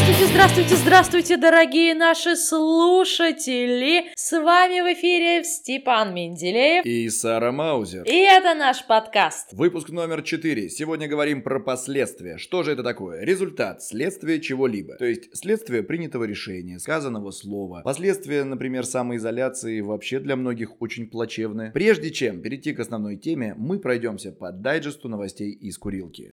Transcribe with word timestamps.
Здравствуйте, 0.00 0.32
здравствуйте, 0.32 0.76
здравствуйте, 0.76 1.36
дорогие 1.36 1.94
наши 1.94 2.34
слушатели! 2.34 4.10
С 4.16 4.32
вами 4.32 4.80
в 4.80 4.94
эфире 4.94 5.44
Степан 5.44 6.14
Менделеев 6.14 6.86
и 6.86 7.06
Сара 7.10 7.52
Маузер. 7.52 8.04
И 8.04 8.16
это 8.16 8.54
наш 8.54 8.86
подкаст. 8.86 9.52
Выпуск 9.52 9.90
номер 9.90 10.22
4. 10.22 10.70
Сегодня 10.70 11.06
говорим 11.06 11.42
про 11.42 11.60
последствия. 11.60 12.38
Что 12.38 12.62
же 12.62 12.72
это 12.72 12.82
такое? 12.82 13.22
Результат, 13.22 13.82
следствие 13.82 14.40
чего-либо. 14.40 14.96
То 14.96 15.04
есть 15.04 15.36
следствие 15.36 15.82
принятого 15.82 16.24
решения, 16.24 16.78
сказанного 16.78 17.30
слова. 17.30 17.82
Последствия, 17.84 18.44
например, 18.44 18.86
самоизоляции 18.86 19.82
вообще 19.82 20.18
для 20.18 20.34
многих 20.34 20.80
очень 20.80 21.10
плачевные. 21.10 21.72
Прежде 21.72 22.10
чем 22.10 22.40
перейти 22.40 22.72
к 22.72 22.80
основной 22.80 23.16
теме, 23.16 23.54
мы 23.58 23.78
пройдемся 23.78 24.32
по 24.32 24.50
дайджесту 24.50 25.10
новостей 25.10 25.50
из 25.50 25.76
курилки. 25.76 26.30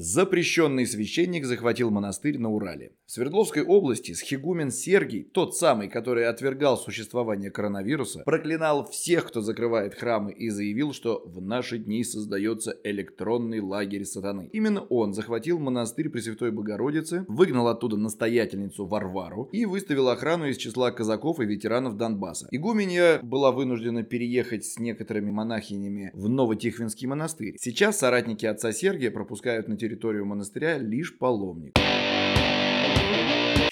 Запрещенный 0.00 0.86
священник 0.86 1.44
захватил 1.44 1.90
монастырь 1.90 2.38
на 2.38 2.52
Урале. 2.52 2.92
В 3.04 3.10
Свердловской 3.10 3.64
области 3.64 4.12
схигумен 4.12 4.70
Сергий, 4.70 5.24
тот 5.24 5.56
самый, 5.56 5.88
который 5.88 6.28
отвергал 6.28 6.78
существование 6.78 7.50
коронавируса, 7.50 8.22
проклинал 8.24 8.88
всех, 8.88 9.26
кто 9.26 9.40
закрывает 9.40 9.94
храмы 9.94 10.30
и 10.32 10.50
заявил, 10.50 10.92
что 10.92 11.24
в 11.26 11.40
наши 11.40 11.78
дни 11.78 12.04
создается 12.04 12.76
электронный 12.84 13.58
лагерь 13.58 14.04
сатаны. 14.04 14.48
Именно 14.52 14.82
он 14.82 15.14
захватил 15.14 15.58
монастырь 15.58 16.10
Пресвятой 16.10 16.52
Богородицы, 16.52 17.24
выгнал 17.26 17.66
оттуда 17.66 17.96
настоятельницу 17.96 18.86
Варвару 18.86 19.48
и 19.50 19.64
выставил 19.64 20.10
охрану 20.10 20.46
из 20.46 20.58
числа 20.58 20.92
казаков 20.92 21.40
и 21.40 21.44
ветеранов 21.44 21.96
Донбасса. 21.96 22.46
Игуменья 22.52 23.18
была 23.24 23.50
вынуждена 23.50 24.04
переехать 24.04 24.64
с 24.64 24.78
некоторыми 24.78 25.32
монахинями 25.32 26.12
в 26.14 26.28
Новотихвинский 26.28 27.08
монастырь. 27.08 27.56
Сейчас 27.58 27.98
соратники 27.98 28.46
отца 28.46 28.70
Сергия 28.70 29.10
пропускают 29.10 29.66
на 29.66 29.76
территорию 29.76 29.87
территорию 29.88 30.26
монастыря 30.26 30.76
лишь 30.76 31.16
паломник. 31.16 31.72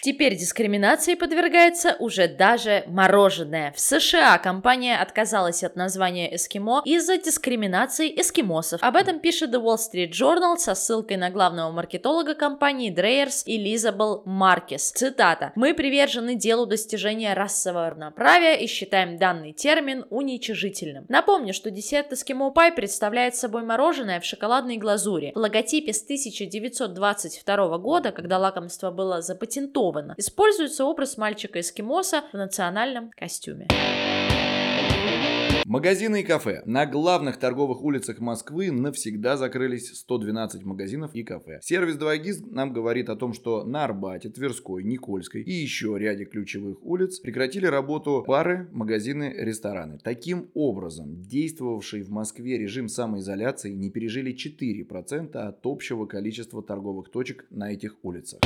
Теперь 0.07 0.37
дискриминации 0.37 1.17
подвергается 1.17 1.97
уже 1.99 2.29
даже 2.29 2.85
мороженое. 2.87 3.73
В 3.73 3.81
США 3.81 4.39
компания 4.39 4.97
отказалась 4.97 5.65
от 5.65 5.75
названия 5.75 6.33
эскимо 6.33 6.81
из-за 6.85 7.19
дискриминации 7.19 8.15
эскимосов. 8.21 8.81
Об 8.85 8.95
этом 8.95 9.19
пишет 9.19 9.53
The 9.53 9.61
Wall 9.61 9.79
Street 9.79 10.13
Journal 10.13 10.59
со 10.59 10.77
ссылкой 10.77 11.17
на 11.17 11.31
главного 11.31 11.73
маркетолога 11.73 12.37
компании 12.37 12.95
Dreyers 12.95 13.43
Элизабел 13.47 14.23
Маркес. 14.27 14.93
Цитата. 14.93 15.51
«Мы 15.57 15.75
привержены 15.75 16.37
делу 16.37 16.67
достижения 16.67 17.35
расового 17.35 17.91
равноправия 17.91 18.55
и 18.55 18.69
считаем 18.69 19.19
данный 19.19 19.55
термин 19.55 20.07
уничижительным. 20.11 21.07
Напомню, 21.09 21.53
что 21.53 21.73
десерт 21.73 22.13
эскимо 22.13 22.53
пай 22.53 22.71
представляет 22.71 23.35
собой 23.35 23.65
мороженое 23.65 24.21
в 24.21 24.25
шоколадной 24.25 24.77
глазури. 24.77 25.33
В 25.35 25.39
логотипе 25.39 25.93
с 25.93 26.05
1922 26.05 27.79
года, 27.79 28.13
когда 28.13 28.39
лакомство 28.39 28.93
было 28.93 29.21
запатентовано, 29.21 29.96
нарисовано. 30.03 30.15
Используется 30.17 30.85
образ 30.85 31.17
мальчика-эскимоса 31.17 32.25
в 32.33 32.37
национальном 32.37 33.11
костюме. 33.11 33.69
Магазины 35.67 36.21
и 36.21 36.23
кафе. 36.23 36.63
На 36.65 36.87
главных 36.87 37.39
торговых 37.39 37.83
улицах 37.83 38.21
Москвы 38.21 38.71
навсегда 38.71 39.37
закрылись 39.37 39.99
112 39.99 40.63
магазинов 40.65 41.13
и 41.13 41.25
кафе. 41.25 41.59
Сервис 41.61 41.97
2GIS 41.97 42.53
нам 42.53 42.73
говорит 42.73 43.09
о 43.09 43.17
том, 43.17 43.33
что 43.33 43.65
на 43.65 43.83
Арбате, 43.83 44.29
Тверской, 44.29 44.85
Никольской 44.85 45.43
и 45.43 45.51
еще 45.51 45.97
ряде 45.99 46.25
ключевых 46.25 46.79
улиц 46.85 47.19
прекратили 47.19 47.67
работу 47.67 48.23
пары, 48.25 48.69
магазины, 48.71 49.35
рестораны. 49.37 49.99
Таким 50.05 50.51
образом, 50.55 51.21
действовавший 51.23 52.03
в 52.03 52.11
Москве 52.11 52.59
режим 52.59 52.89
самоизоляции 52.89 53.73
не 53.73 53.91
пережили 53.91 54.37
4% 54.37 55.37
от 55.37 55.59
общего 55.65 56.07
количества 56.07 56.63
торговых 56.63 57.11
точек 57.11 57.45
на 57.51 57.73
этих 57.73 57.97
улицах. 58.05 58.39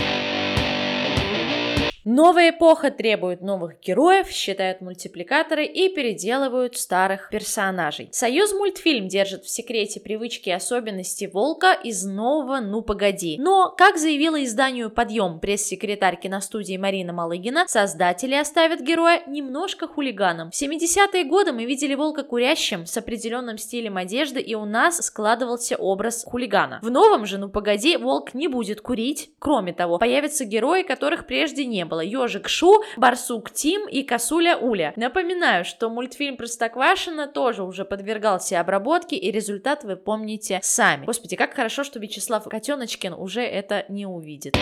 Bye. 1.30 1.89
Новая 2.06 2.50
эпоха 2.50 2.90
требует 2.90 3.42
новых 3.42 3.78
героев, 3.80 4.28
считают 4.30 4.80
мультипликаторы 4.80 5.66
и 5.66 5.94
переделывают 5.94 6.78
старых 6.78 7.28
персонажей. 7.28 8.08
Союз 8.10 8.54
мультфильм 8.54 9.06
держит 9.06 9.44
в 9.44 9.50
секрете 9.50 10.00
привычки 10.00 10.48
и 10.48 10.52
особенности 10.52 11.28
волка 11.30 11.72
из 11.72 12.06
нового 12.06 12.60
«Ну 12.60 12.80
погоди». 12.80 13.36
Но, 13.38 13.74
как 13.76 13.98
заявила 13.98 14.42
изданию 14.42 14.90
«Подъем» 14.90 15.40
пресс-секретарь 15.40 16.18
киностудии 16.18 16.78
Марина 16.78 17.12
Малыгина, 17.12 17.66
создатели 17.68 18.34
оставят 18.34 18.80
героя 18.80 19.22
немножко 19.26 19.86
хулиганом. 19.86 20.50
В 20.52 20.54
70-е 20.54 21.24
годы 21.24 21.52
мы 21.52 21.66
видели 21.66 21.94
волка 21.94 22.22
курящим 22.22 22.86
с 22.86 22.96
определенным 22.96 23.58
стилем 23.58 23.98
одежды, 23.98 24.40
и 24.40 24.54
у 24.54 24.64
нас 24.64 25.04
складывался 25.04 25.76
образ 25.76 26.24
хулигана. 26.24 26.78
В 26.80 26.90
новом 26.90 27.26
же 27.26 27.36
«Ну 27.36 27.50
погоди» 27.50 27.98
волк 27.98 28.32
не 28.32 28.48
будет 28.48 28.80
курить. 28.80 29.32
Кроме 29.38 29.74
того, 29.74 29.98
появятся 29.98 30.46
герои, 30.46 30.82
которых 30.82 31.26
прежде 31.26 31.66
не 31.66 31.84
было. 31.90 32.00
Ежик 32.00 32.48
Шу, 32.48 32.82
Барсук 32.96 33.50
Тим 33.50 33.86
и 33.86 34.02
Косуля 34.02 34.56
Уля. 34.56 34.94
Напоминаю, 34.96 35.66
что 35.66 35.90
мультфильм 35.90 36.38
Простоквашино 36.38 37.26
тоже 37.26 37.62
уже 37.62 37.84
подвергался 37.84 38.60
обработке, 38.60 39.16
и 39.16 39.30
результат 39.30 39.84
вы 39.84 39.96
помните 39.96 40.60
сами. 40.62 41.04
Господи, 41.04 41.36
как 41.36 41.54
хорошо, 41.54 41.84
что 41.84 41.98
Вячеслав 41.98 42.44
Котеночкин 42.44 43.12
уже 43.12 43.42
это 43.42 43.84
не 43.88 44.06
увидит. 44.06 44.56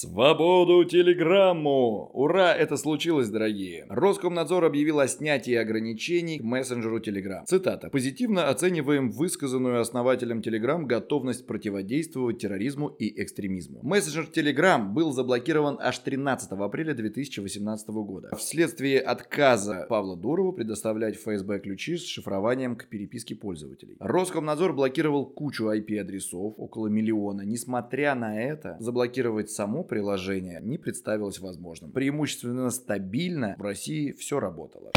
Свободу 0.00 0.84
телеграмму! 0.84 2.08
Ура, 2.12 2.54
это 2.54 2.76
случилось, 2.76 3.30
дорогие! 3.30 3.84
Роскомнадзор 3.88 4.64
объявил 4.64 5.00
о 5.00 5.08
снятии 5.08 5.54
ограничений 5.54 6.38
к 6.38 6.44
мессенджеру 6.44 7.00
Telegram. 7.00 7.44
Цитата. 7.46 7.90
«Позитивно 7.90 8.48
оцениваем 8.48 9.10
высказанную 9.10 9.80
основателем 9.80 10.38
Telegram 10.38 10.84
готовность 10.84 11.48
противодействовать 11.48 12.38
терроризму 12.38 12.86
и 12.86 13.20
экстремизму». 13.20 13.80
Мессенджер 13.82 14.28
Telegram 14.32 14.88
был 14.88 15.10
заблокирован 15.10 15.78
аж 15.80 15.98
13 15.98 16.52
апреля 16.52 16.94
2018 16.94 17.88
года 17.88 18.30
вследствие 18.36 19.00
отказа 19.00 19.86
Павла 19.88 20.16
Дурова 20.16 20.52
предоставлять 20.52 21.16
ФСБ 21.16 21.58
ключи 21.58 21.96
с 21.96 22.06
шифрованием 22.06 22.76
к 22.76 22.86
переписке 22.86 23.34
пользователей. 23.34 23.96
Роскомнадзор 23.98 24.74
блокировал 24.74 25.26
кучу 25.26 25.68
IP-адресов, 25.68 26.54
около 26.56 26.86
миллиона. 26.86 27.42
Несмотря 27.42 28.14
на 28.14 28.40
это, 28.40 28.76
заблокировать 28.78 29.50
само 29.50 29.87
приложение 29.88 30.60
не 30.62 30.78
представилось 30.78 31.40
возможным. 31.40 31.90
Преимущественно 31.90 32.70
стабильно 32.70 33.56
в 33.58 33.62
России 33.62 34.12
все 34.12 34.38
работало. 34.38 34.92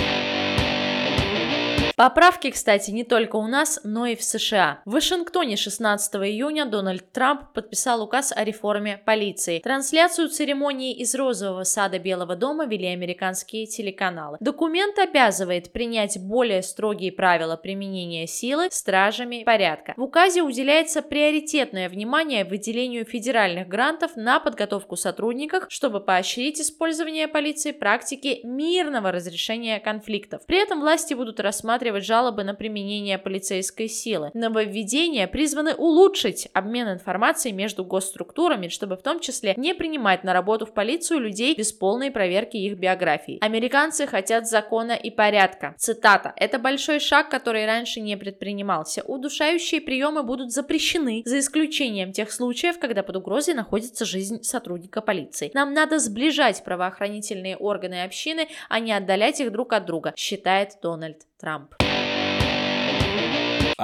Поправки, 2.01 2.49
кстати, 2.49 2.89
не 2.89 3.03
только 3.03 3.35
у 3.35 3.45
нас, 3.45 3.79
но 3.83 4.07
и 4.07 4.15
в 4.15 4.23
США. 4.23 4.81
В 4.85 4.93
Вашингтоне 4.93 5.55
16 5.55 6.15
июня 6.15 6.65
Дональд 6.65 7.11
Трамп 7.11 7.53
подписал 7.53 8.01
указ 8.01 8.33
о 8.35 8.43
реформе 8.43 8.99
полиции. 9.05 9.59
Трансляцию 9.59 10.29
церемонии 10.29 10.95
из 10.95 11.13
розового 11.13 11.63
сада 11.63 11.99
Белого 11.99 12.35
дома 12.35 12.65
вели 12.65 12.87
американские 12.87 13.67
телеканалы. 13.67 14.37
Документ 14.39 14.97
обязывает 14.97 15.71
принять 15.71 16.19
более 16.19 16.63
строгие 16.63 17.11
правила 17.11 17.55
применения 17.55 18.25
силы 18.25 18.69
стражами 18.71 19.43
порядка. 19.43 19.93
В 19.95 20.01
указе 20.01 20.41
уделяется 20.41 21.03
приоритетное 21.03 21.87
внимание 21.87 22.45
выделению 22.45 23.05
федеральных 23.05 23.67
грантов 23.67 24.15
на 24.15 24.39
подготовку 24.39 24.95
сотрудников, 24.95 25.65
чтобы 25.69 25.99
поощрить 25.99 26.59
использование 26.59 27.27
полиции 27.27 27.73
практики 27.73 28.39
мирного 28.43 29.11
разрешения 29.11 29.79
конфликтов. 29.79 30.43
При 30.47 30.57
этом 30.57 30.79
власти 30.79 31.13
будут 31.21 31.39
рассматривать 31.39 32.03
жалобы 32.03 32.43
на 32.43 32.55
применение 32.55 33.19
полицейской 33.19 33.87
силы. 33.87 34.31
Нововведения 34.33 35.27
призваны 35.27 35.75
улучшить 35.75 36.47
обмен 36.51 36.89
информацией 36.91 37.53
между 37.53 37.85
госструктурами, 37.85 38.69
чтобы 38.69 38.97
в 38.97 39.03
том 39.03 39.19
числе 39.19 39.53
не 39.55 39.75
принимать 39.75 40.23
на 40.23 40.33
работу 40.33 40.65
в 40.65 40.73
полицию 40.73 41.19
людей 41.19 41.53
без 41.55 41.71
полной 41.71 42.09
проверки 42.09 42.57
их 42.57 42.79
биографии. 42.79 43.37
Американцы 43.39 44.07
хотят 44.07 44.47
закона 44.47 44.93
и 44.93 45.11
порядка. 45.11 45.75
Цитата. 45.77 46.33
Это 46.37 46.57
большой 46.57 46.99
шаг, 46.99 47.29
который 47.29 47.67
раньше 47.67 48.01
не 48.01 48.17
предпринимался. 48.17 49.03
Удушающие 49.03 49.79
приемы 49.79 50.23
будут 50.23 50.51
запрещены, 50.51 51.21
за 51.25 51.37
исключением 51.37 52.13
тех 52.13 52.31
случаев, 52.31 52.79
когда 52.79 53.03
под 53.03 53.17
угрозой 53.17 53.53
находится 53.53 54.05
жизнь 54.05 54.41
сотрудника 54.41 55.01
полиции. 55.01 55.51
Нам 55.53 55.75
надо 55.75 55.99
сближать 55.99 56.63
правоохранительные 56.63 57.57
органы 57.57 58.01
общины, 58.01 58.47
а 58.69 58.79
не 58.79 58.91
отдалять 58.91 59.39
их 59.39 59.51
друг 59.51 59.73
от 59.73 59.85
друга, 59.85 60.15
считает 60.17 60.71
Дональд 60.81 61.10
Трамп. 61.37 61.90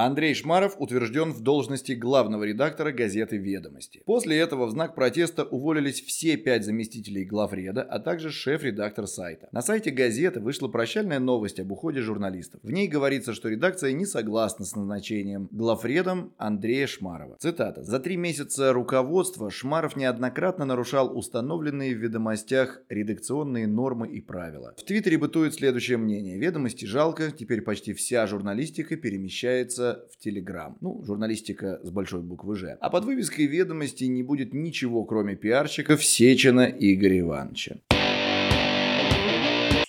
Андрей 0.00 0.32
Шмаров 0.32 0.76
утвержден 0.78 1.32
в 1.32 1.40
должности 1.40 1.90
главного 1.90 2.44
редактора 2.44 2.92
газеты 2.92 3.36
«Ведомости». 3.36 4.00
После 4.06 4.38
этого 4.38 4.66
в 4.66 4.70
знак 4.70 4.94
протеста 4.94 5.42
уволились 5.42 6.00
все 6.00 6.36
пять 6.36 6.64
заместителей 6.64 7.24
главреда, 7.24 7.82
а 7.82 7.98
также 7.98 8.30
шеф-редактор 8.30 9.08
сайта. 9.08 9.48
На 9.50 9.60
сайте 9.60 9.90
газеты 9.90 10.38
вышла 10.38 10.68
прощальная 10.68 11.18
новость 11.18 11.58
об 11.58 11.72
уходе 11.72 12.00
журналистов. 12.00 12.60
В 12.62 12.70
ней 12.70 12.86
говорится, 12.86 13.34
что 13.34 13.48
редакция 13.48 13.90
не 13.90 14.06
согласна 14.06 14.64
с 14.64 14.76
назначением 14.76 15.48
главредом 15.50 16.32
Андрея 16.38 16.86
Шмарова. 16.86 17.36
Цитата. 17.40 17.82
«За 17.82 17.98
три 17.98 18.16
месяца 18.16 18.72
руководства 18.72 19.50
Шмаров 19.50 19.96
неоднократно 19.96 20.64
нарушал 20.64 21.18
установленные 21.18 21.96
в 21.96 21.98
ведомостях 21.98 22.82
редакционные 22.88 23.66
нормы 23.66 24.06
и 24.06 24.20
правила». 24.20 24.76
В 24.78 24.84
Твиттере 24.84 25.18
бытует 25.18 25.54
следующее 25.54 25.98
мнение. 25.98 26.38
«Ведомости 26.38 26.84
жалко, 26.84 27.32
теперь 27.32 27.62
почти 27.62 27.94
вся 27.94 28.28
журналистика 28.28 28.96
перемещается 28.96 29.87
в 30.12 30.18
Телеграм. 30.18 30.76
Ну, 30.80 31.02
журналистика 31.04 31.80
с 31.82 31.90
большой 31.90 32.20
буквы 32.20 32.56
«Ж». 32.56 32.76
А 32.80 32.90
под 32.90 33.04
вывеской 33.04 33.46
ведомости 33.46 34.04
не 34.04 34.22
будет 34.22 34.54
ничего, 34.54 35.04
кроме 35.04 35.36
пиарщиков 35.36 36.04
Сечина 36.04 36.66
Игоря 36.66 37.20
Ивановича. 37.20 37.76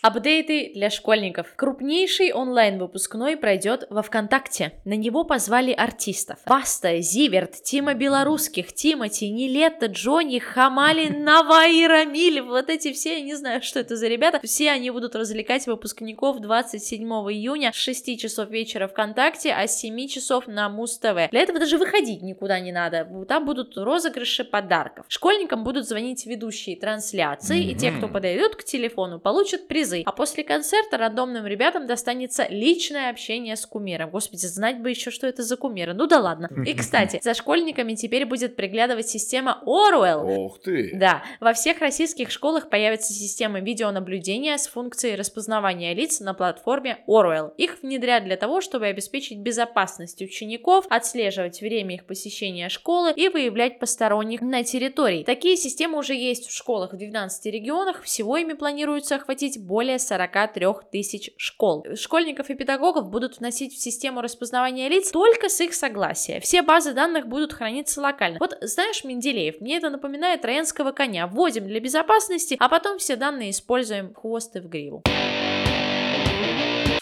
Апдейты 0.01 0.72
для 0.74 0.90
школьников. 0.90 1.54
Крупнейший 1.57 2.31
онлайн-выпускной 2.31 3.36
пройдет 3.36 3.86
во 3.90 4.01
ВКонтакте. 4.01 4.72
На 4.86 4.94
него 4.94 5.25
позвали 5.25 5.74
артистов. 5.74 6.40
Баста, 6.46 7.01
Зиверт, 7.01 7.62
Тима 7.63 7.94
Белорусских, 7.96 8.74
Тимати, 8.74 9.30
Нилетта, 9.30 9.88
Джонни, 9.88 10.40
Хамали, 10.40 11.10
Наваи, 11.18 11.86
Рамиль. 11.86 12.42
Вот 12.42 12.69
эти 12.69 12.94
все, 12.94 13.16
я 13.16 13.22
не 13.22 13.36
знаю, 13.36 13.62
что 13.62 13.81
это 13.81 13.98
за 13.98 14.07
ребята. 14.07 14.40
Все 14.42 14.72
они 14.72 14.90
будут 14.90 15.18
развлекать 15.18 15.68
выпускников 15.68 16.40
27 16.40 17.06
июня 17.06 17.74
с 17.74 17.75
6 17.75 18.18
часов 18.18 18.50
вечера 18.50 18.88
ВКонтакте, 18.88 19.51
а 19.51 19.68
с 19.68 19.80
7 19.80 20.07
часов 20.07 20.48
на 20.48 20.69
Муз-ТВ. 20.69 21.30
Для 21.30 21.42
этого 21.42 21.60
даже 21.60 21.78
выходить 21.78 22.22
никуда 22.22 22.62
не 22.62 22.72
надо. 22.72 23.06
Там 23.28 23.46
будут 23.46 23.78
розыгрыши 23.78 24.46
подарков. 24.46 25.07
Школьникам 25.10 25.66
будут 25.66 25.86
звонить 25.86 26.25
ведущие 26.25 26.78
трансляции, 26.78 27.60
mm-hmm. 27.60 27.72
и 27.72 27.75
те, 27.75 27.92
кто 27.92 28.07
подойдет 28.07 28.56
к 28.56 28.63
телефону, 28.63 29.19
получат 29.19 29.68
приз 29.68 29.88
призы. 29.89 30.03
А 30.06 30.12
после 30.12 30.44
концерта 30.44 30.97
рандомным 30.97 31.45
ребятам 31.45 31.88
достанется 31.88 32.47
личное 32.50 33.09
общение 33.09 33.56
с 33.56 33.65
кумиром. 33.65 34.09
Господи, 34.09 34.45
знать 34.45 34.81
бы 34.81 34.89
еще, 34.89 35.12
что 35.12 35.27
это 35.27 35.44
за 35.44 35.57
кумиры. 35.57 35.94
Ну 35.94 36.07
да 36.07 36.19
ладно. 36.19 36.50
И, 36.65 36.74
кстати, 36.74 37.19
за 37.24 37.33
школьниками 37.33 37.95
теперь 37.95 38.25
будет 38.25 38.56
приглядывать 38.56 39.07
система 39.07 39.62
Orwell. 39.65 40.24
Ох 40.24 40.62
ты! 40.62 40.91
Да, 40.94 41.24
во 41.39 41.53
всех 41.53 41.80
российских 41.80 42.31
школах 42.31 42.69
появится 42.69 43.13
система 43.13 43.59
видеонаблюдения 43.59 44.57
с 44.57 44.68
функцией 44.68 45.15
распознавания 45.15 45.94
лиц 45.94 46.19
на 46.19 46.33
платформе 46.33 47.00
Orwell. 47.07 47.53
Их 47.57 47.81
внедрят 47.81 48.24
для 48.24 48.38
того, 48.38 48.62
чтобы 48.62 48.88
обеспечить 48.88 49.39
безопасность 49.39 50.21
учеников, 50.21 50.86
отслеживать 50.89 51.62
время 51.62 51.95
их 51.95 52.06
посещения 52.06 52.69
школы 52.69 53.13
и 53.15 53.30
выявлять 53.30 53.80
посторонних 53.80 54.41
на 54.41 54.63
территории. 54.63 55.24
Такие 55.24 55.57
системы 55.57 55.97
уже 55.97 56.13
есть 56.13 56.47
в 56.47 56.56
школах 56.56 56.94
в 56.94 56.97
12 56.97 57.45
регионах, 57.47 58.03
всего 58.03 58.38
ими 58.38 58.53
планируется 58.53 59.15
охватить 59.15 59.59
более 59.59 59.79
более 59.80 59.98
43 59.98 60.66
тысяч 60.92 61.31
школ. 61.38 61.86
Школьников 61.96 62.50
и 62.50 62.54
педагогов 62.54 63.10
будут 63.10 63.38
вносить 63.38 63.74
в 63.74 63.81
систему 63.81 64.20
распознавания 64.20 64.90
лиц 64.90 65.10
только 65.10 65.48
с 65.48 65.62
их 65.62 65.74
согласия. 65.74 66.42
Все 66.42 66.64
базы 66.64 66.92
данных 66.92 67.28
будут 67.28 67.54
храниться 67.54 68.02
локально. 68.02 68.40
Вот 68.42 68.58
знаешь, 68.60 69.06
Менделеев, 69.06 69.62
мне 69.62 69.78
это 69.78 69.90
напоминает 69.90 70.42
троянского 70.42 70.92
коня. 70.92 71.28
Вводим 71.28 71.66
для 71.66 71.80
безопасности, 71.80 72.58
а 72.60 72.68
потом 72.68 72.98
все 72.98 73.16
данные 73.16 73.52
используем 73.52 74.10
в 74.10 74.16
хвост 74.16 74.54
и 74.58 74.60
в 74.60 74.68
гриву. 74.68 75.02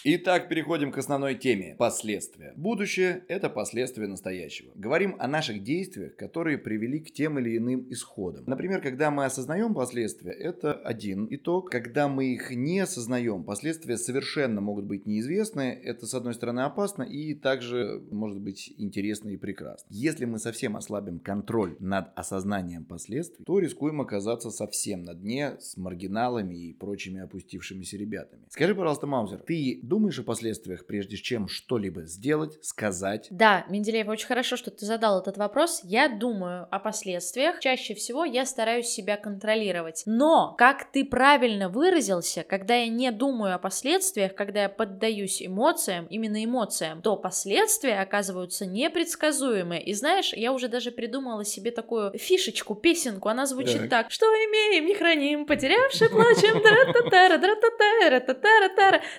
Итак, 0.10 0.48
переходим 0.48 0.94
к 0.94 0.98
основной 0.98 1.36
теме– 1.36 1.76
последствия. 1.78 2.54
Будущее– 2.56 3.26
это 3.28 3.50
последствия 3.50 4.08
настоящего. 4.08 4.72
Говорим 4.74 5.18
о 5.20 5.28
наших 5.28 5.64
действиях, 5.64 6.16
которые 6.16 6.58
привели 6.58 7.02
к 7.02 7.12
тем 7.12 7.38
или 7.40 7.58
иным 7.58 7.86
исходам. 7.92 8.46
Например, 8.48 8.82
когда 8.82 9.12
мы 9.12 9.26
осознаем 9.26 9.74
последствия, 9.74 10.32
это 10.32 10.72
один 10.72 11.28
итог. 11.30 11.70
Когда 11.70 12.08
мы 12.08 12.28
их 12.28 12.52
не 12.52 12.80
осознаем, 12.80 13.44
последствия 13.44 13.98
совершенно 13.98 14.62
могут 14.62 14.86
быть 14.86 15.06
неизвестны. 15.06 15.78
Это, 15.84 16.06
с 16.06 16.14
одной 16.14 16.36
стороны, 16.36 16.62
опасно 16.62 17.04
и 17.04 17.34
также 17.34 18.02
может 18.10 18.40
быть 18.40 18.74
интересно 18.78 19.32
и 19.32 19.36
прекрасно. 19.36 19.88
Если 19.90 20.24
мы 20.24 20.40
совсем 20.40 20.78
ослабим 20.78 21.20
контроль 21.20 21.76
над 21.80 22.18
осознанием 22.18 22.86
последствий, 22.86 23.44
то 23.44 23.60
рискуем 23.60 24.00
оказаться 24.00 24.52
совсем 24.52 25.04
на 25.04 25.14
дне 25.14 25.58
с 25.60 25.76
маргиналами 25.76 26.56
и 26.56 26.74
прочими 26.74 27.20
опустившимися 27.20 27.98
ребятами. 27.98 28.46
Скажи, 28.48 28.74
пожалуйста, 28.74 29.06
Маузер, 29.06 29.40
ты 29.48 29.80
думаешь, 29.82 30.20
о 30.20 30.24
последствиях, 30.24 30.86
прежде 30.86 31.16
чем 31.16 31.48
что-либо 31.48 32.04
сделать, 32.04 32.58
сказать? 32.62 33.28
Да, 33.32 33.66
Менделеев, 33.70 34.10
очень 34.10 34.28
хорошо, 34.28 34.58
что 34.58 34.72
ты 34.72 34.86
задал 34.86 35.22
этот 35.22 35.38
вопрос. 35.38 35.82
Я 35.84 36.10
думаю 36.10 36.68
о 36.70 36.80
последствиях. 36.80 37.60
Чаще 37.62 37.96
всего 37.96 38.26
я 38.26 38.46
стараюсь 38.46 38.88
себя 38.88 39.16
контролировать. 39.16 40.04
Но, 40.06 40.54
как 40.58 40.92
ты 40.92 41.06
правильно 41.06 41.70
выразился, 41.70 42.44
когда 42.44 42.76
я 42.76 42.88
не 42.90 43.10
думаю 43.12 43.56
о 43.56 43.60
последствиях, 43.60 44.36
когда 44.36 44.64
я 44.64 44.70
поддаюсь 44.70 45.42
эмоциям, 45.42 46.08
именно 46.08 46.44
эмоциям, 46.44 47.02
то 47.02 47.16
последствия 47.16 48.00
оказываются 48.00 48.66
непредсказуемые. 48.66 49.82
И 49.82 49.94
знаешь, 49.94 50.34
я 50.34 50.52
уже 50.52 50.68
даже 50.68 50.92
придумала 50.92 51.46
себе 51.46 51.72
такую 51.72 52.18
фишечку, 52.18 52.76
песенку. 52.76 53.30
Она 53.30 53.46
звучит 53.46 53.82
так. 53.82 53.90
так. 53.90 54.12
Что 54.12 54.26
имеем, 54.26 54.86
не 54.86 54.94
храним, 54.94 55.46
потерявши 55.46 56.10
плачем. 56.10 56.62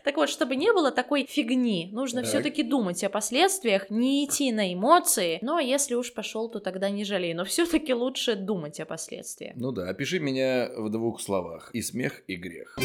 Так 0.05 0.18
вот, 0.19 0.29
чтобы 0.29 0.57
не 0.57 0.73
было 0.73 0.91
такой 0.91 1.27
фигни. 1.29 1.89
Нужно 1.93 2.23
все-таки 2.23 2.63
думать 2.63 3.03
о 3.05 3.09
последствиях, 3.09 3.91
не 3.91 4.25
идти 4.25 4.53
на 4.53 4.73
эмоции. 4.73 5.39
А 5.59 5.61
если 5.61 5.95
уж 5.95 6.13
пошел, 6.13 6.49
то 6.49 6.61
тогда 6.61 6.91
не 6.91 7.05
жалей. 7.05 7.35
Но 7.35 7.45
все-таки 7.45 7.95
лучше 7.95 8.37
думать 8.37 8.79
о 8.81 8.87
последствиях. 8.87 9.55
Ну 9.57 9.73
да, 9.73 9.89
опиши 9.89 10.21
меня 10.21 10.71
в 10.77 10.89
двух 10.91 11.21
словах. 11.21 11.71
И 11.73 11.83
смех, 11.83 12.23
и 12.27 12.37
грех. 12.37 12.79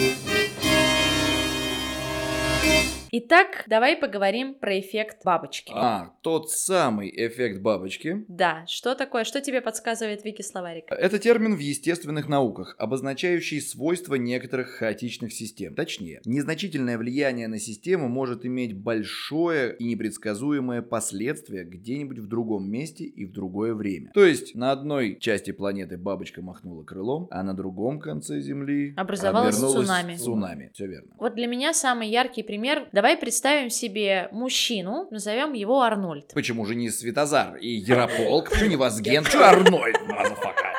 Итак, 3.16 3.66
давай 3.68 3.96
поговорим 3.96 4.56
про 4.56 4.80
эффект 4.80 5.18
бабочки. 5.24 5.72
А, 5.76 6.16
тот 6.24 6.50
самый 6.50 7.14
эффект 7.16 7.62
бабочки. 7.62 8.26
Да, 8.28 8.66
что 8.66 8.96
такое? 8.96 9.24
Что 9.24 9.40
тебе 9.40 9.62
подсказывает 9.62 10.26
Вики 10.26 10.42
Словарик? 10.42 10.86
Это 10.90 11.20
термин 11.20 11.56
в 11.56 11.60
естественных 11.60 12.28
науках, 12.28 12.76
обозначающий 12.80 13.62
свойства 13.62 14.16
некоторых 14.16 14.70
хаотичных 14.70 15.32
систем. 15.32 15.76
Точнее, 15.76 16.22
незначительное 16.26 16.98
влияние 16.98 17.48
на 17.48 17.60
систему 17.60 18.08
может 18.08 18.48
иметь 18.48 18.76
большое 18.76 19.76
и 19.76 19.84
непредсказуемое 19.84 20.82
последствие 20.82 21.66
где-нибудь 21.66 22.18
в 22.18 22.28
другом 22.28 22.68
месте 22.68 23.04
и 23.04 23.26
в 23.26 23.32
другое 23.32 23.76
время. 23.76 24.10
То 24.16 24.26
есть 24.26 24.56
на 24.56 24.72
одной 24.72 25.20
части 25.20 25.52
планеты 25.52 26.00
бабочка 26.00 26.42
махнула 26.42 26.82
крылом, 26.84 27.28
а 27.30 27.44
на 27.44 27.54
другом 27.54 28.00
конце 28.00 28.40
Земли 28.40 28.96
образовалось 28.98 29.58
цунами. 29.58 30.16
Цунами, 30.16 30.72
все 30.74 30.88
верно. 30.88 31.12
Вот 31.20 31.36
для 31.36 31.46
меня 31.46 31.76
самый 31.76 32.10
яркий 32.10 32.42
пример 32.42 32.90
Давай 33.04 33.18
представим 33.18 33.70
себе 33.70 34.30
мужчину, 34.32 35.10
назовем 35.12 35.52
его 35.52 35.82
Арнольд. 35.82 36.32
Почему 36.34 36.66
же 36.66 36.74
не 36.74 36.90
Светозар 36.90 37.58
и 37.58 37.68
Ярополк? 37.68 38.50
Почему 38.50 38.70
не 38.70 38.76
Вазген? 38.78 39.26
Почему 39.26 39.44
Арнольд, 39.44 40.08
motherfucker? 40.08 40.73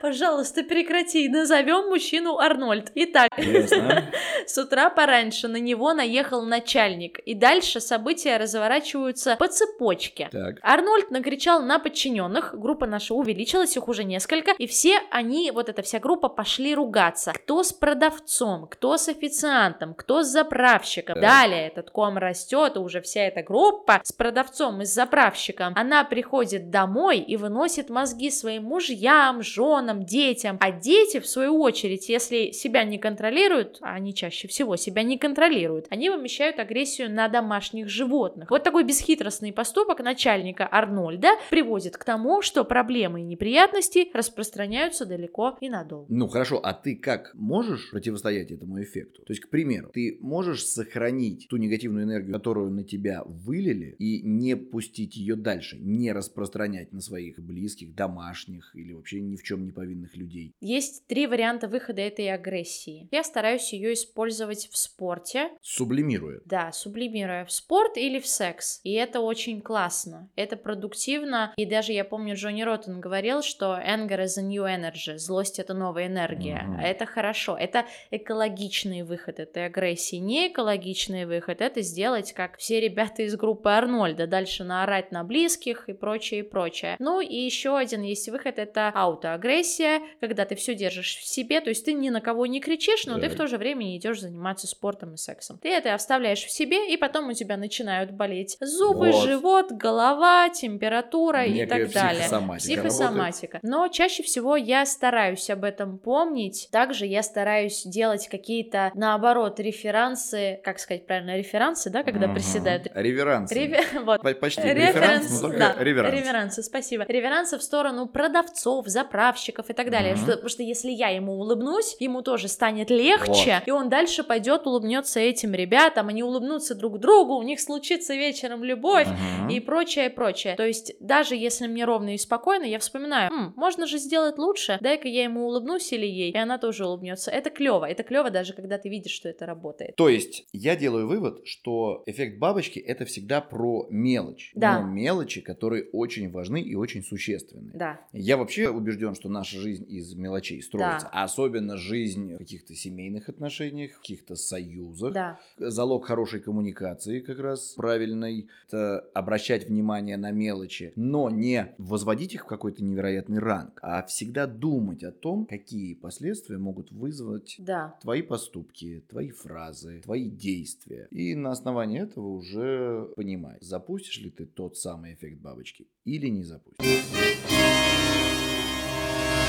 Пожалуйста, 0.00 0.62
прекрати, 0.62 1.28
назовем 1.28 1.90
мужчину 1.90 2.38
Арнольд. 2.38 2.90
Итак, 2.94 3.28
с 4.46 4.56
утра 4.56 4.88
пораньше 4.88 5.46
на 5.46 5.58
него 5.58 5.92
наехал 5.92 6.42
начальник, 6.42 7.18
и 7.18 7.34
дальше 7.34 7.80
события 7.80 8.38
разворачиваются 8.38 9.36
по 9.36 9.48
цепочке. 9.48 10.30
Так. 10.32 10.56
Арнольд 10.62 11.10
накричал 11.10 11.62
на 11.62 11.78
подчиненных, 11.78 12.58
группа 12.58 12.86
наша 12.86 13.14
увеличилась, 13.14 13.76
их 13.76 13.88
уже 13.88 14.04
несколько, 14.04 14.52
и 14.52 14.66
все 14.66 15.00
они, 15.10 15.50
вот 15.50 15.68
эта 15.68 15.82
вся 15.82 15.98
группа, 15.98 16.30
пошли 16.30 16.74
ругаться. 16.74 17.32
Кто 17.32 17.62
с 17.62 17.72
продавцом, 17.72 18.68
кто 18.68 18.96
с 18.96 19.08
официантом, 19.08 19.94
кто 19.94 20.22
с 20.22 20.28
заправщиком. 20.28 21.14
Так. 21.14 21.22
Далее 21.22 21.66
этот 21.66 21.90
ком 21.90 22.16
растет, 22.16 22.76
и 22.76 22.78
уже 22.78 23.02
вся 23.02 23.22
эта 23.22 23.42
группа 23.42 24.00
с 24.02 24.12
продавцом 24.12 24.80
и 24.80 24.86
с 24.86 24.94
заправщиком, 24.94 25.74
она 25.76 26.04
приходит 26.04 26.70
домой 26.70 27.18
и 27.18 27.36
выносит 27.36 27.90
мозги 27.90 28.30
своим 28.30 28.64
мужьям, 28.64 29.42
женам, 29.42 29.89
женам, 29.90 30.04
детям. 30.04 30.56
А 30.60 30.70
дети, 30.70 31.20
в 31.20 31.26
свою 31.26 31.60
очередь, 31.60 32.08
если 32.08 32.50
себя 32.52 32.84
не 32.84 32.98
контролируют, 32.98 33.78
а 33.80 33.94
они 33.94 34.14
чаще 34.14 34.48
всего 34.48 34.76
себя 34.76 35.02
не 35.02 35.18
контролируют, 35.18 35.86
они 35.90 36.10
вымещают 36.10 36.58
агрессию 36.58 37.10
на 37.10 37.28
домашних 37.28 37.88
животных. 37.88 38.50
Вот 38.50 38.64
такой 38.64 38.84
бесхитростный 38.84 39.52
поступок 39.52 40.00
начальника 40.00 40.68
Арнольда 40.70 41.30
приводит 41.50 41.96
к 41.96 42.04
тому, 42.04 42.42
что 42.42 42.64
проблемы 42.64 43.20
и 43.20 43.24
неприятности 43.24 44.08
распространяются 44.14 45.06
далеко 45.06 45.56
и 45.60 45.68
надолго. 45.68 46.06
Ну 46.08 46.28
хорошо, 46.28 46.60
а 46.62 46.72
ты 46.72 46.96
как 46.96 47.32
можешь 47.34 47.90
противостоять 47.90 48.50
этому 48.50 48.82
эффекту? 48.82 49.22
То 49.22 49.32
есть, 49.32 49.42
к 49.42 49.48
примеру, 49.48 49.90
ты 49.92 50.18
можешь 50.20 50.64
сохранить 50.64 51.48
ту 51.48 51.56
негативную 51.56 52.04
энергию, 52.04 52.34
которую 52.34 52.70
на 52.70 52.84
тебя 52.84 53.22
вылили, 53.24 53.96
и 53.98 54.22
не 54.22 54.56
пустить 54.56 55.16
ее 55.16 55.36
дальше, 55.36 55.78
не 55.78 56.12
распространять 56.12 56.92
на 56.92 57.00
своих 57.00 57.38
близких, 57.38 57.94
домашних 57.94 58.74
или 58.74 58.92
вообще 58.92 59.20
ни 59.20 59.36
в 59.36 59.42
чем 59.42 59.64
не 59.64 59.72
повинных 59.80 60.14
людей. 60.14 60.54
Есть 60.60 61.06
три 61.06 61.26
варианта 61.26 61.66
выхода 61.66 62.02
этой 62.02 62.30
агрессии. 62.30 63.08
Я 63.10 63.24
стараюсь 63.24 63.72
ее 63.72 63.94
использовать 63.94 64.68
в 64.70 64.76
спорте. 64.76 65.48
Сублимируя. 65.62 66.40
Да, 66.44 66.70
сублимируя 66.72 67.46
в 67.46 67.50
спорт 67.50 67.96
или 67.96 68.20
в 68.20 68.26
секс. 68.26 68.80
И 68.84 68.92
это 68.92 69.20
очень 69.20 69.62
классно. 69.62 70.28
Это 70.36 70.56
продуктивно. 70.56 71.54
И 71.56 71.64
даже 71.64 71.92
я 71.92 72.04
помню, 72.04 72.34
Джонни 72.36 72.62
Роттен 72.62 73.00
говорил, 73.00 73.40
что 73.40 73.78
anger 73.78 74.22
is 74.24 74.38
a 74.38 74.42
new 74.42 74.64
energy. 74.64 75.16
Злость— 75.16 75.58
это 75.60 75.72
новая 75.72 76.08
энергия. 76.08 76.66
Mm-hmm. 76.68 76.82
Это 76.82 77.06
хорошо. 77.06 77.56
Это 77.56 77.86
экологичный 78.10 79.02
выход 79.02 79.40
этой 79.40 79.64
агрессии. 79.64 80.16
Не 80.16 80.48
экологичный 80.48 81.24
выход— 81.24 81.60
это 81.62 81.80
сделать, 81.80 82.34
как 82.34 82.58
все 82.58 82.80
ребята 82.80 83.22
из 83.22 83.34
группы 83.34 83.70
Арнольда. 83.70 84.26
Дальше 84.26 84.62
наорать 84.62 85.10
на 85.10 85.24
близких 85.24 85.88
и 85.88 85.94
прочее, 85.94 86.40
и 86.40 86.42
прочее. 86.42 86.96
Ну 86.98 87.22
и 87.22 87.34
еще 87.34 87.78
один 87.78 88.02
есть 88.02 88.28
выход— 88.28 88.54
это 88.58 88.92
аутоагрессия 88.94 89.69
агрессия, 89.70 90.00
когда 90.20 90.44
ты 90.44 90.54
все 90.56 90.74
держишь 90.74 91.16
в 91.16 91.26
себе, 91.26 91.60
то 91.60 91.68
есть 91.70 91.84
ты 91.84 91.92
ни 91.92 92.08
на 92.10 92.20
кого 92.20 92.46
не 92.46 92.60
кричишь, 92.60 93.06
но 93.06 93.14
ты 93.16 93.22
Так. 93.22 93.32
в 93.32 93.36
то 93.36 93.46
же 93.46 93.56
время 93.58 93.84
не 93.84 93.98
идешь 93.98 94.20
заниматься 94.20 94.66
спортом 94.66 95.14
и 95.14 95.16
сексом. 95.16 95.58
Ты 95.62 95.68
это 95.70 95.94
оставляешь 95.94 96.44
в 96.44 96.50
себе, 96.50 96.92
и 96.92 96.96
потом 96.96 97.28
у 97.28 97.32
тебя 97.32 97.56
начинают 97.56 98.10
болеть 98.10 98.56
зубы, 98.60 99.10
Вот. 99.12 99.24
живот, 99.24 99.72
голова, 99.72 100.48
температура 100.48 101.44
и 101.44 101.52
Некая 101.52 101.84
так 101.86 101.92
далее. 101.92 102.20
психосоматика 102.22 102.80
Психосоматика. 102.82 103.58
Но 103.62 103.88
чаще 103.88 104.22
всего 104.22 104.56
я 104.56 104.84
стараюсь 104.86 105.48
об 105.50 105.64
этом 105.64 105.98
помнить. 105.98 106.68
Также 106.72 107.06
я 107.06 107.22
стараюсь 107.22 107.82
делать 107.84 108.28
какие-то, 108.28 108.90
наоборот, 108.94 109.60
реферансы, 109.60 110.60
как 110.64 110.78
сказать 110.78 111.06
правильно, 111.06 111.36
реферансы, 111.36 111.90
да, 111.90 112.02
когда 112.02 112.26
Мгм. 112.26 112.34
приседают. 112.34 112.86
Реверансы. 112.94 113.54
Реве- 113.54 113.80
Вот. 114.04 114.22
По- 114.22 114.34
Почти 114.34 114.62
Референс, 114.62 114.94
реферанс, 114.96 115.30
но 115.42 115.48
только 115.48 115.58
да, 115.58 115.76
реверанс. 115.84 116.14
реверансы, 116.14 116.62
спасибо. 116.62 117.04
Реверансы 117.08 117.58
в 117.58 117.62
сторону 117.62 118.06
продавцов, 118.06 118.86
заправщиков 118.86 119.59
и 119.68 119.72
так 119.74 119.90
далее. 119.90 120.14
Мгм. 120.14 120.22
Что- 120.22 120.32
потому 120.32 120.48
что 120.48 120.62
если 120.62 120.90
я 120.90 121.08
ему 121.08 121.32
улыбнусь, 121.34 121.96
ему 121.98 122.22
тоже 122.22 122.48
станет 122.48 122.88
легче, 122.90 123.62
и 123.66 123.70
он 123.70 123.88
дальше 123.90 124.22
пойдет, 124.22 124.66
улыбнется 124.66 125.20
этим 125.20 125.52
ребятам, 125.52 126.08
они 126.08 126.22
улыбнутся 126.22 126.74
друг 126.74 126.98
другу, 126.98 127.34
у 127.34 127.42
них 127.42 127.60
случится 127.60 128.14
вечером 128.14 128.64
любовь. 128.64 129.08
Мгм. 129.08 129.48
И 129.50 129.60
прочее, 129.60 130.08
прочее. 130.08 130.54
То 130.56 130.64
есть, 130.66 130.94
даже 131.00 131.34
если 131.36 131.66
мне 131.66 131.84
ровно 131.84 132.14
и 132.14 132.18
спокойно, 132.18 132.64
я 132.64 132.78
вспоминаю, 132.78 133.30
«М, 133.32 133.52
можно 133.56 133.86
же 133.86 133.98
сделать 133.98 134.38
лучше, 134.38 134.78
дай-ка 134.80 135.08
я 135.08 135.24
ему 135.24 135.46
улыбнусь 135.46 135.92
или 135.92 136.06
ей, 136.06 136.30
и 136.30 136.36
она 136.38 136.56
тоже 136.58 136.86
улыбнется. 136.86 137.30
Это 137.30 137.50
клево, 137.50 137.84
это 137.84 138.02
клево 138.04 138.30
даже, 138.30 138.52
когда 138.54 138.78
ты 138.78 138.88
видишь, 138.88 139.12
что 139.12 139.28
это 139.28 139.44
работает. 139.46 139.96
То 139.96 140.08
есть 140.08 140.46
я 140.52 140.76
делаю 140.76 141.08
вывод, 141.08 141.40
что 141.44 142.02
эффект 142.06 142.38
бабочки 142.38 142.78
это 142.78 143.04
всегда 143.04 143.40
про 143.40 143.86
мелочь. 143.90 144.52
Да. 144.54 144.80
Но 144.80 144.86
мелочи, 144.88 145.40
которые 145.40 145.84
очень 145.92 146.30
важны 146.30 146.60
и 146.60 146.74
очень 146.74 147.02
существенны. 147.02 147.72
Да, 147.74 148.00
Я 148.12 148.36
вообще 148.36 148.68
убежден, 148.68 149.14
что 149.14 149.28
наша 149.40 149.58
жизнь 149.58 149.86
из 149.88 150.14
мелочей 150.14 150.62
строится. 150.62 151.08
А 151.12 151.24
особенно 151.24 151.76
жизнь 151.76 152.34
в 152.34 152.38
каких-то 152.38 152.74
семейных 152.74 153.28
отношениях, 153.30 153.92
в 153.92 154.00
каких-то 154.00 154.36
союзах. 154.36 155.14
да, 155.14 155.40
Залог 155.56 156.04
хорошей 156.04 156.40
коммуникации 156.40 157.20
как 157.20 157.38
раз 157.38 157.72
правильной. 157.74 158.48
Это 158.68 159.00
обращать 159.14 159.68
внимание 159.68 160.18
на 160.18 160.30
мелочи, 160.30 160.92
но 160.94 161.30
не 161.30 161.74
возводить 161.78 162.34
их 162.34 162.44
в 162.44 162.46
какой-то 162.46 162.84
невероятный 162.84 163.38
ранг, 163.38 163.78
а 163.82 164.02
всегда 164.04 164.46
думать 164.46 165.04
о 165.04 165.12
том, 165.12 165.46
какие 165.46 165.94
последствия 165.94 166.58
могут 166.58 166.92
вызвать 166.92 167.56
да. 167.58 167.98
твои 168.02 168.20
поступки, 168.20 169.02
твои 169.08 169.30
фразы, 169.30 170.02
твои 170.02 170.28
действия. 170.28 171.08
И 171.10 171.34
на 171.34 171.50
основании 171.50 172.00
этого 172.00 172.28
уже 172.28 173.08
понимать, 173.16 173.62
запустишь 173.62 174.18
ли 174.18 174.30
ты 174.30 174.44
тот 174.44 174.76
самый 174.76 175.14
эффект 175.14 175.40
бабочки 175.40 175.86
или 176.04 176.28
не 176.28 176.42
запустишь. 176.42 177.49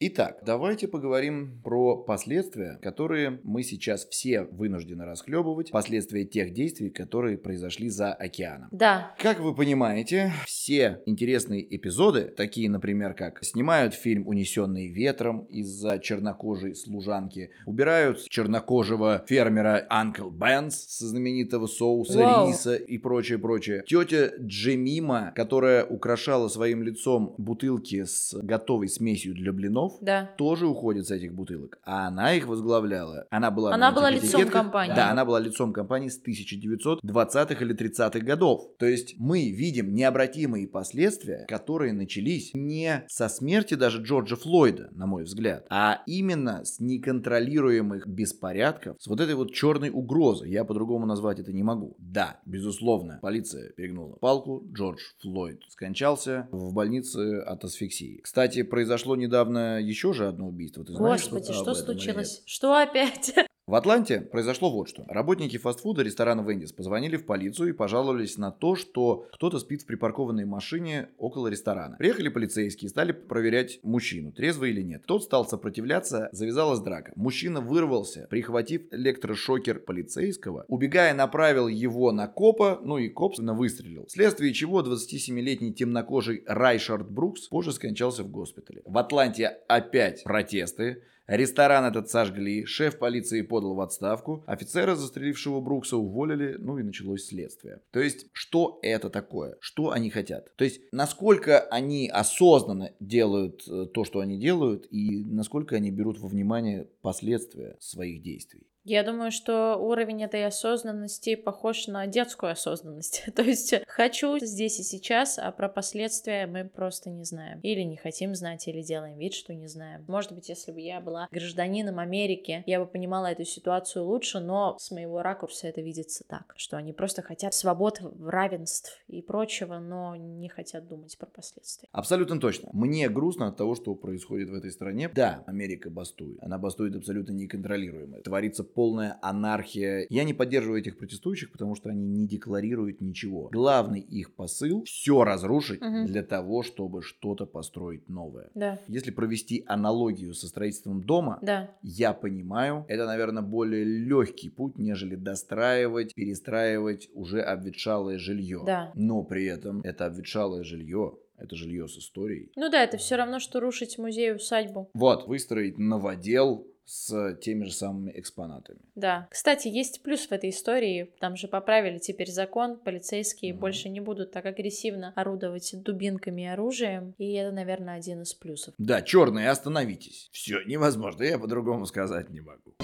Итак, 0.00 0.42
давайте 0.46 0.86
поговорим 0.86 1.60
про 1.64 1.96
последствия, 1.96 2.78
которые 2.80 3.40
мы 3.42 3.64
сейчас 3.64 4.06
все 4.06 4.42
вынуждены 4.42 5.04
расхлебывать, 5.04 5.72
последствия 5.72 6.24
тех 6.24 6.52
действий, 6.52 6.88
которые 6.88 7.36
произошли 7.36 7.88
за 7.88 8.12
океаном. 8.12 8.68
Да, 8.70 9.16
Как 9.18 9.40
вы 9.40 9.56
понимаете, 9.56 10.32
все 10.46 11.02
интересные 11.04 11.66
эпизоды, 11.76 12.26
такие, 12.26 12.70
например, 12.70 13.14
как 13.14 13.42
снимают 13.44 13.92
фильм 13.92 14.28
«Унесенный 14.28 14.86
ветром» 14.86 15.46
из-за 15.46 15.98
чернокожей 15.98 16.76
служанки, 16.76 17.50
убирают 17.66 18.22
чернокожего 18.28 19.24
фермера 19.26 19.84
Анкл 19.90 20.30
Бенс 20.30 20.76
со 20.76 21.08
знаменитого 21.08 21.66
соуса, 21.66 22.20
Вау. 22.20 22.46
риса 22.46 22.76
и 22.76 22.98
прочее, 22.98 23.38
прочее. 23.38 23.82
Тетя 23.84 24.30
Джемима, 24.38 25.32
которая 25.34 25.84
украшала 25.84 26.46
своим 26.46 26.84
лицом 26.84 27.34
бутылки 27.36 28.04
с 28.04 28.32
готовой 28.40 28.88
смесью 28.88 29.34
для 29.34 29.52
блинов, 29.52 29.87
да. 30.00 30.30
тоже 30.36 30.66
уходит 30.66 31.06
с 31.06 31.10
этих 31.10 31.34
бутылок. 31.34 31.78
А 31.84 32.08
она 32.08 32.34
их 32.34 32.46
возглавляла. 32.46 33.26
Она 33.30 33.50
была, 33.50 33.74
Она 33.74 33.90
на 33.90 33.96
была 33.96 34.10
лицом 34.10 34.48
компании. 34.48 34.94
Да, 34.94 35.10
она 35.10 35.24
была 35.24 35.40
лицом 35.40 35.72
компании 35.72 36.08
с 36.08 36.20
1920-х 36.22 37.64
или 37.64 37.74
30-х 37.74 38.20
годов. 38.20 38.62
То 38.78 38.86
есть 38.86 39.14
мы 39.18 39.50
видим 39.50 39.94
необратимые 39.94 40.68
последствия, 40.68 41.46
которые 41.48 41.92
начались 41.92 42.52
не 42.54 43.04
со 43.08 43.28
смерти 43.28 43.74
даже 43.74 44.02
Джорджа 44.02 44.36
Флойда, 44.36 44.90
на 44.92 45.06
мой 45.06 45.24
взгляд, 45.24 45.66
а 45.70 46.02
именно 46.06 46.64
с 46.64 46.80
неконтролируемых 46.80 48.06
беспорядков, 48.06 48.96
с 48.98 49.06
вот 49.06 49.20
этой 49.20 49.34
вот 49.34 49.52
черной 49.52 49.90
угрозой. 49.90 50.50
Я 50.50 50.64
по-другому 50.64 51.06
назвать 51.06 51.38
это 51.40 51.52
не 51.52 51.62
могу. 51.62 51.96
Да, 51.98 52.40
безусловно, 52.46 53.18
полиция 53.22 53.70
перегнула 53.72 54.16
палку. 54.16 54.64
Джордж 54.72 55.00
Флойд 55.22 55.62
скончался 55.68 56.48
в 56.50 56.72
больнице 56.72 57.40
от 57.40 57.64
асфиксии. 57.64 58.20
Кстати, 58.22 58.62
произошло 58.62 59.16
недавно 59.16 59.77
еще 59.78 60.12
же 60.12 60.26
одно 60.28 60.48
убийство. 60.48 60.84
Ты 60.84 60.94
знаешь 60.94 61.22
Господи, 61.22 61.50
об 61.50 61.54
что 61.54 61.70
или 61.70 61.76
нет? 61.76 61.84
случилось? 61.84 62.42
Что 62.46 62.76
опять? 62.76 63.34
В 63.68 63.74
Атланте 63.74 64.22
произошло 64.22 64.70
вот 64.70 64.88
что. 64.88 65.04
Работники 65.08 65.58
фастфуда 65.58 66.02
ресторана 66.02 66.40
Вендис 66.40 66.72
позвонили 66.72 67.18
в 67.18 67.26
полицию 67.26 67.68
и 67.68 67.72
пожаловались 67.72 68.38
на 68.38 68.50
то, 68.50 68.76
что 68.76 69.26
кто-то 69.30 69.58
спит 69.58 69.82
в 69.82 69.86
припаркованной 69.86 70.46
машине 70.46 71.10
около 71.18 71.48
ресторана. 71.48 71.98
Приехали 71.98 72.30
полицейские 72.30 72.86
и 72.86 72.88
стали 72.88 73.12
проверять 73.12 73.78
мужчину, 73.82 74.32
трезвый 74.32 74.70
или 74.70 74.80
нет. 74.80 75.04
Тот 75.04 75.22
стал 75.22 75.46
сопротивляться, 75.46 76.30
завязалась 76.32 76.80
драка. 76.80 77.12
Мужчина 77.14 77.60
вырвался, 77.60 78.26
прихватив 78.30 78.84
электрошокер 78.90 79.80
полицейского. 79.80 80.64
Убегая, 80.68 81.12
направил 81.12 81.68
его 81.68 82.10
на 82.10 82.26
копа, 82.26 82.80
ну 82.82 82.96
и 82.96 83.10
коп 83.10 83.34
выстрелил. 83.36 84.06
Вследствие 84.06 84.54
чего 84.54 84.80
27-летний 84.80 85.74
темнокожий 85.74 86.42
Райшард 86.46 87.10
Брукс 87.10 87.48
позже 87.48 87.72
скончался 87.72 88.22
в 88.22 88.30
госпитале. 88.30 88.80
В 88.86 88.96
Атланте 88.96 89.58
опять 89.68 90.24
протесты. 90.24 91.02
Ресторан 91.28 91.84
этот 91.84 92.08
сожгли, 92.08 92.64
шеф 92.64 92.98
полиции 92.98 93.42
подал 93.42 93.74
в 93.74 93.82
отставку, 93.82 94.42
офицера, 94.46 94.94
застрелившего 94.94 95.60
Брукса, 95.60 95.98
уволили, 95.98 96.56
ну 96.58 96.78
и 96.78 96.82
началось 96.82 97.26
следствие. 97.26 97.82
То 97.90 98.00
есть, 98.00 98.28
что 98.32 98.78
это 98.80 99.10
такое? 99.10 99.56
Что 99.60 99.90
они 99.90 100.08
хотят? 100.08 100.56
То 100.56 100.64
есть, 100.64 100.80
насколько 100.90 101.60
они 101.60 102.08
осознанно 102.08 102.92
делают 102.98 103.68
э, 103.68 103.84
то, 103.92 104.04
что 104.04 104.20
они 104.20 104.38
делают, 104.38 104.86
и 104.90 105.22
насколько 105.22 105.76
они 105.76 105.90
берут 105.90 106.18
во 106.18 106.28
внимание 106.28 106.88
последствия 107.02 107.76
своих 107.78 108.22
действий? 108.22 108.67
Я 108.84 109.02
думаю, 109.02 109.30
что 109.30 109.76
уровень 109.76 110.22
этой 110.22 110.46
осознанности 110.46 111.34
похож 111.34 111.86
на 111.88 112.06
детскую 112.06 112.52
осознанность. 112.52 113.24
То 113.34 113.42
есть 113.42 113.74
хочу 113.86 114.38
здесь 114.38 114.80
и 114.80 114.82
сейчас, 114.82 115.38
а 115.38 115.50
про 115.52 115.68
последствия 115.68 116.46
мы 116.46 116.64
просто 116.64 117.10
не 117.10 117.24
знаем. 117.24 117.60
Или 117.62 117.82
не 117.82 117.96
хотим 117.96 118.34
знать, 118.34 118.66
или 118.68 118.82
делаем 118.82 119.18
вид, 119.18 119.34
что 119.34 119.54
не 119.54 119.68
знаем. 119.68 120.04
Может 120.08 120.32
быть, 120.32 120.48
если 120.48 120.72
бы 120.72 120.80
я 120.80 121.00
была 121.00 121.28
гражданином 121.30 121.98
Америки, 121.98 122.62
я 122.66 122.80
бы 122.80 122.86
понимала 122.86 123.26
эту 123.26 123.44
ситуацию 123.44 124.04
лучше, 124.06 124.40
но 124.40 124.76
с 124.78 124.90
моего 124.90 125.22
ракурса 125.22 125.68
это 125.68 125.80
видится 125.80 126.24
так, 126.26 126.54
что 126.56 126.76
они 126.76 126.92
просто 126.92 127.22
хотят 127.22 127.54
свобод, 127.54 128.00
равенств 128.24 128.98
и 129.08 129.20
прочего, 129.22 129.78
но 129.78 130.16
не 130.16 130.48
хотят 130.48 130.88
думать 130.88 131.16
про 131.18 131.26
последствия. 131.26 131.88
Абсолютно 131.92 132.40
точно. 132.40 132.70
Мне 132.72 133.08
грустно 133.08 133.48
от 133.48 133.56
того, 133.56 133.74
что 133.74 133.94
происходит 133.94 134.48
в 134.50 134.54
этой 134.54 134.70
стране. 134.70 135.10
Да, 135.14 135.42
Америка 135.46 135.90
бастует. 135.90 136.42
Она 136.42 136.58
бастует 136.58 136.96
абсолютно 136.96 137.32
неконтролируемо. 137.32 138.20
Творится 138.20 138.64
полная 138.78 139.18
анархия. 139.22 140.06
Я 140.08 140.22
не 140.22 140.32
поддерживаю 140.34 140.78
этих 140.80 140.98
протестующих, 140.98 141.50
потому 141.50 141.74
что 141.74 141.90
они 141.90 142.06
не 142.06 142.28
декларируют 142.28 143.00
ничего. 143.00 143.48
Главный 143.48 143.98
их 143.98 144.36
посыл– 144.36 144.84
все 144.86 145.24
разрушить 145.24 145.80
Мгм. 145.80 146.06
для 146.06 146.22
того, 146.22 146.62
чтобы 146.62 147.02
что-то 147.02 147.44
построить 147.44 148.08
новое. 148.08 148.50
Да, 148.54 148.78
Если 148.86 149.10
провести 149.10 149.64
аналогию 149.66 150.32
со 150.32 150.46
строительством 150.46 151.02
дома, 151.02 151.40
да, 151.42 151.72
я 151.82 152.12
понимаю, 152.12 152.84
это, 152.86 153.04
наверное, 153.06 153.42
более 153.42 153.82
легкий 153.82 154.48
путь, 154.48 154.78
нежели 154.78 155.16
достраивать, 155.16 156.14
перестраивать 156.14 157.08
уже 157.14 157.40
обветшалое 157.40 158.18
жилье. 158.18 158.62
Да. 158.64 158.92
Но 158.94 159.24
при 159.24 159.46
этом 159.46 159.80
это 159.80 160.06
обветшалое 160.06 160.62
жилье, 160.62 161.18
это 161.36 161.56
жилье 161.56 161.88
с 161.88 161.98
историей. 161.98 162.52
Ну 162.54 162.70
да, 162.70 162.84
это 162.84 162.96
все 162.96 163.16
равно, 163.16 163.40
что 163.40 163.58
рушить 163.58 163.98
музей-усадьбу. 163.98 164.88
Вот, 164.94 165.26
выстроить 165.26 165.78
новодел 165.78 166.64
с 166.88 167.34
теми 167.42 167.64
же 167.64 167.72
самыми 167.72 168.12
экспонатами. 168.18 168.80
Да. 168.94 169.28
Кстати, 169.30 169.68
есть 169.68 170.02
плюс 170.02 170.26
в 170.26 170.32
этой 170.32 170.48
истории. 170.48 171.12
Там 171.20 171.36
же 171.36 171.46
поправили 171.46 171.98
теперь 171.98 172.30
закон. 172.30 172.78
Полицейские 172.78 173.52
Мгм. 173.52 173.60
больше 173.60 173.88
не 173.90 174.00
будут 174.00 174.32
так 174.32 174.46
агрессивно 174.46 175.12
орудовать 175.14 175.74
дубинками 175.82 176.42
и 176.42 176.46
оружием. 176.46 177.14
И 177.18 177.32
это, 177.34 177.52
наверное, 177.54 177.96
один 177.98 178.22
из 178.22 178.32
плюсов. 178.32 178.72
Да, 178.78 179.02
черные, 179.02 179.50
остановитесь. 179.50 180.30
Все, 180.32 180.62
невозможно, 180.64 181.24
я 181.24 181.38
по-другому 181.38 181.84
сказать 181.84 182.30
не 182.30 182.40
могу. 182.40 182.74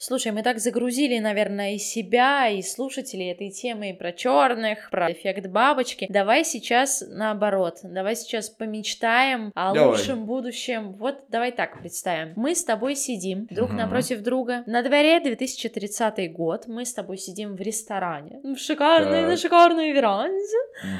Слушай, 0.00 0.30
мы 0.30 0.44
так 0.44 0.60
загрузили, 0.60 1.18
наверное, 1.18 1.72
и 1.74 1.78
себя, 1.78 2.48
и 2.48 2.62
слушателей 2.62 3.32
этой 3.32 3.50
темы, 3.50 3.90
и 3.90 3.92
про 3.92 4.12
черных, 4.12 4.90
про 4.90 5.10
эффект 5.10 5.48
бабочки. 5.48 6.06
Давай 6.08 6.44
сейчас 6.44 7.02
наоборот. 7.08 7.78
Давай 7.82 8.14
сейчас 8.14 8.48
помечтаем 8.48 9.50
о 9.56 9.74
Давай. 9.74 9.98
лучшем 9.98 10.24
будущем. 10.24 10.92
Вот 10.92 11.24
давай 11.30 11.50
так 11.50 11.80
представим. 11.80 12.32
Мы 12.36 12.54
с 12.54 12.62
тобой 12.62 12.94
сидим 12.94 13.48
друг 13.50 13.70
Мгм. 13.70 13.78
напротив 13.78 14.22
друга. 14.22 14.62
На 14.66 14.84
дворе 14.84 15.18
2030 15.18 16.28
год. 16.28 16.68
Мы 16.68 16.84
с 16.84 16.94
тобой 16.94 17.18
сидим 17.18 17.56
в 17.56 17.60
ресторане. 17.60 18.38
В 18.44 18.56
шикарной, 18.56 19.22
Так. 19.22 19.30
на 19.30 19.36
шикарной 19.36 19.90
веранде. 19.90 20.58